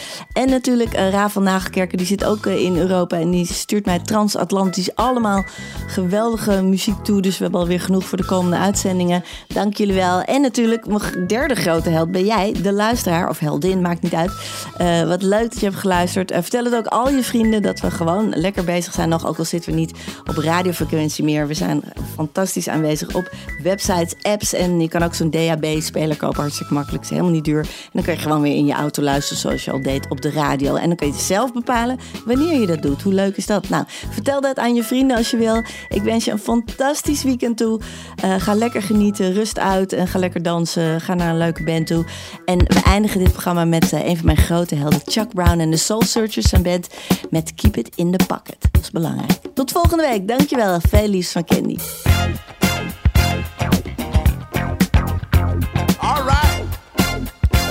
En 0.43 0.49
natuurlijk 0.49 0.93
uh, 0.93 1.09
Rafael 1.09 1.45
Nagelkerken, 1.45 1.97
die 1.97 2.07
zit 2.07 2.25
ook 2.25 2.45
eh, 2.45 2.63
in 2.63 2.77
Europa. 2.77 3.17
En 3.17 3.31
die 3.31 3.45
stuurt 3.45 3.85
mij 3.85 3.99
transatlantisch 3.99 4.95
allemaal 4.95 5.45
geweldige 5.87 6.61
muziek 6.61 7.03
toe. 7.03 7.21
Dus 7.21 7.37
we 7.37 7.43
hebben 7.43 7.61
alweer 7.61 7.79
genoeg 7.79 8.05
voor 8.05 8.17
de 8.17 8.25
komende 8.25 8.57
uitzendingen. 8.57 9.23
Dank 9.47 9.77
jullie 9.77 9.93
wel. 9.93 10.21
En 10.21 10.41
natuurlijk, 10.41 10.87
mijn 10.87 11.27
derde 11.27 11.55
grote 11.55 11.89
held 11.89 12.11
ben 12.11 12.25
jij, 12.25 12.55
de 12.61 12.73
luisteraar. 12.73 13.29
Of 13.29 13.39
heldin, 13.39 13.81
maakt 13.81 14.01
niet 14.01 14.13
uit. 14.13 14.31
Eh, 14.77 15.07
wat 15.07 15.21
leuk 15.21 15.51
dat 15.51 15.59
je 15.59 15.65
hebt 15.65 15.77
geluisterd. 15.77 16.31
Eh, 16.31 16.41
vertel 16.41 16.63
het 16.63 16.75
ook 16.75 16.87
al 16.87 17.09
je 17.09 17.23
vrienden 17.23 17.61
dat 17.61 17.79
we 17.79 17.91
gewoon 17.91 18.29
lekker 18.35 18.63
bezig 18.63 18.93
zijn 18.93 19.09
nog. 19.09 19.27
Ook 19.27 19.37
al 19.37 19.45
zitten 19.45 19.71
we 19.71 19.79
niet 19.79 19.93
op 20.27 20.37
radiofrequentie 20.37 21.23
meer. 21.23 21.47
We 21.47 21.53
zijn 21.53 21.83
fantastisch 22.15 22.69
aanwezig 22.69 23.15
op 23.15 23.31
websites, 23.61 24.15
apps. 24.21 24.53
En 24.53 24.79
je 24.79 24.89
kan 24.89 25.03
ook 25.03 25.13
zo'n 25.13 25.29
DAB-speler 25.29 26.17
kopen. 26.17 26.41
Hartstikke 26.41 26.73
makkelijk. 26.73 27.03
is 27.03 27.09
helemaal 27.09 27.31
niet 27.31 27.45
duur. 27.45 27.59
En 27.59 27.89
dan 27.91 28.03
kan 28.03 28.13
je 28.13 28.19
gewoon 28.19 28.41
weer 28.41 28.55
in 28.55 28.65
je 28.65 28.73
auto 28.73 29.01
luisteren 29.01 29.41
zoals 29.41 29.65
je 29.65 29.71
al 29.71 29.81
deed 29.81 30.09
op 30.09 30.21
de 30.21 30.31
radio. 30.33 30.75
En 30.75 30.87
dan 30.87 30.95
kun 30.95 31.07
je 31.07 31.13
zelf 31.13 31.53
bepalen 31.53 31.99
wanneer 32.25 32.59
je 32.59 32.67
dat 32.67 32.81
doet. 32.81 33.01
Hoe 33.01 33.13
leuk 33.13 33.37
is 33.37 33.45
dat? 33.45 33.69
Nou, 33.69 33.85
vertel 34.09 34.41
dat 34.41 34.59
aan 34.59 34.75
je 34.75 34.83
vrienden 34.83 35.17
als 35.17 35.31
je 35.31 35.37
wil. 35.37 35.63
Ik 35.89 36.01
wens 36.01 36.25
je 36.25 36.31
een 36.31 36.39
fantastisch 36.39 37.23
weekend 37.23 37.57
toe. 37.57 37.79
Eh, 38.21 38.35
ga 38.37 38.53
lekker 38.53 38.81
genieten, 38.81 39.33
rust 39.33 39.59
uit 39.59 39.93
en 39.93 40.07
ga 40.07 40.19
lekker 40.19 40.41
dansen. 40.41 41.01
Ga 41.01 41.13
naar 41.13 41.29
een 41.29 41.37
leuke 41.37 41.63
band 41.63 41.87
toe. 41.87 42.05
En 42.45 42.57
we 42.57 42.81
eindigen 42.85 43.19
dit 43.19 43.31
programma 43.31 43.65
met 43.65 43.93
eh, 43.93 44.07
een 44.07 44.15
van 44.17 44.25
mijn 44.25 44.37
grote 44.37 44.75
helden, 44.75 45.01
Chuck 45.05 45.33
Brown 45.33 45.59
en 45.59 45.71
de 45.71 45.77
Soul 45.77 46.01
Searchers 46.01 46.49
zijn 46.49 46.63
band 46.63 46.87
met 47.29 47.53
Keep 47.53 47.77
It 47.77 47.95
in 47.95 48.11
the 48.11 48.25
Pocket. 48.25 48.57
Dat 48.71 48.81
is 48.81 48.91
belangrijk. 48.91 49.31
Tot 49.53 49.71
volgende 49.71 50.07
week. 50.07 50.27
Dankjewel. 50.27 50.79
Veel 50.89 51.07
liefs 51.07 51.31
van 51.31 51.45
Candy. 51.45 51.77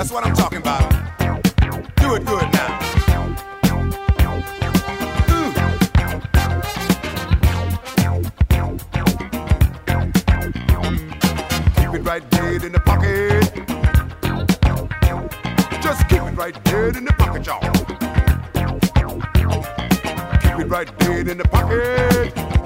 That's 0.02 0.10
what 0.10 0.26
I'm 0.26 0.34
talking 0.34 0.58
about. 0.58 1.01
Do 2.02 2.16
it 2.16 2.26
good 2.26 2.42
now. 2.52 2.80
Mm. 5.28 5.52
Keep 11.76 11.94
it 11.94 12.02
right 12.02 12.30
dead 12.30 12.64
in 12.64 12.72
the 12.72 12.80
pocket. 12.80 13.54
Just 15.80 16.08
keep 16.08 16.22
it 16.22 16.36
right 16.36 16.64
dead 16.64 16.96
in 16.96 17.04
the 17.04 17.12
pocket, 17.12 17.46
y'all. 17.46 17.60
Keep 20.40 20.66
it 20.66 20.68
right 20.68 20.98
dead 20.98 21.28
in 21.28 21.38
the 21.38 21.44
pocket. 21.44 22.61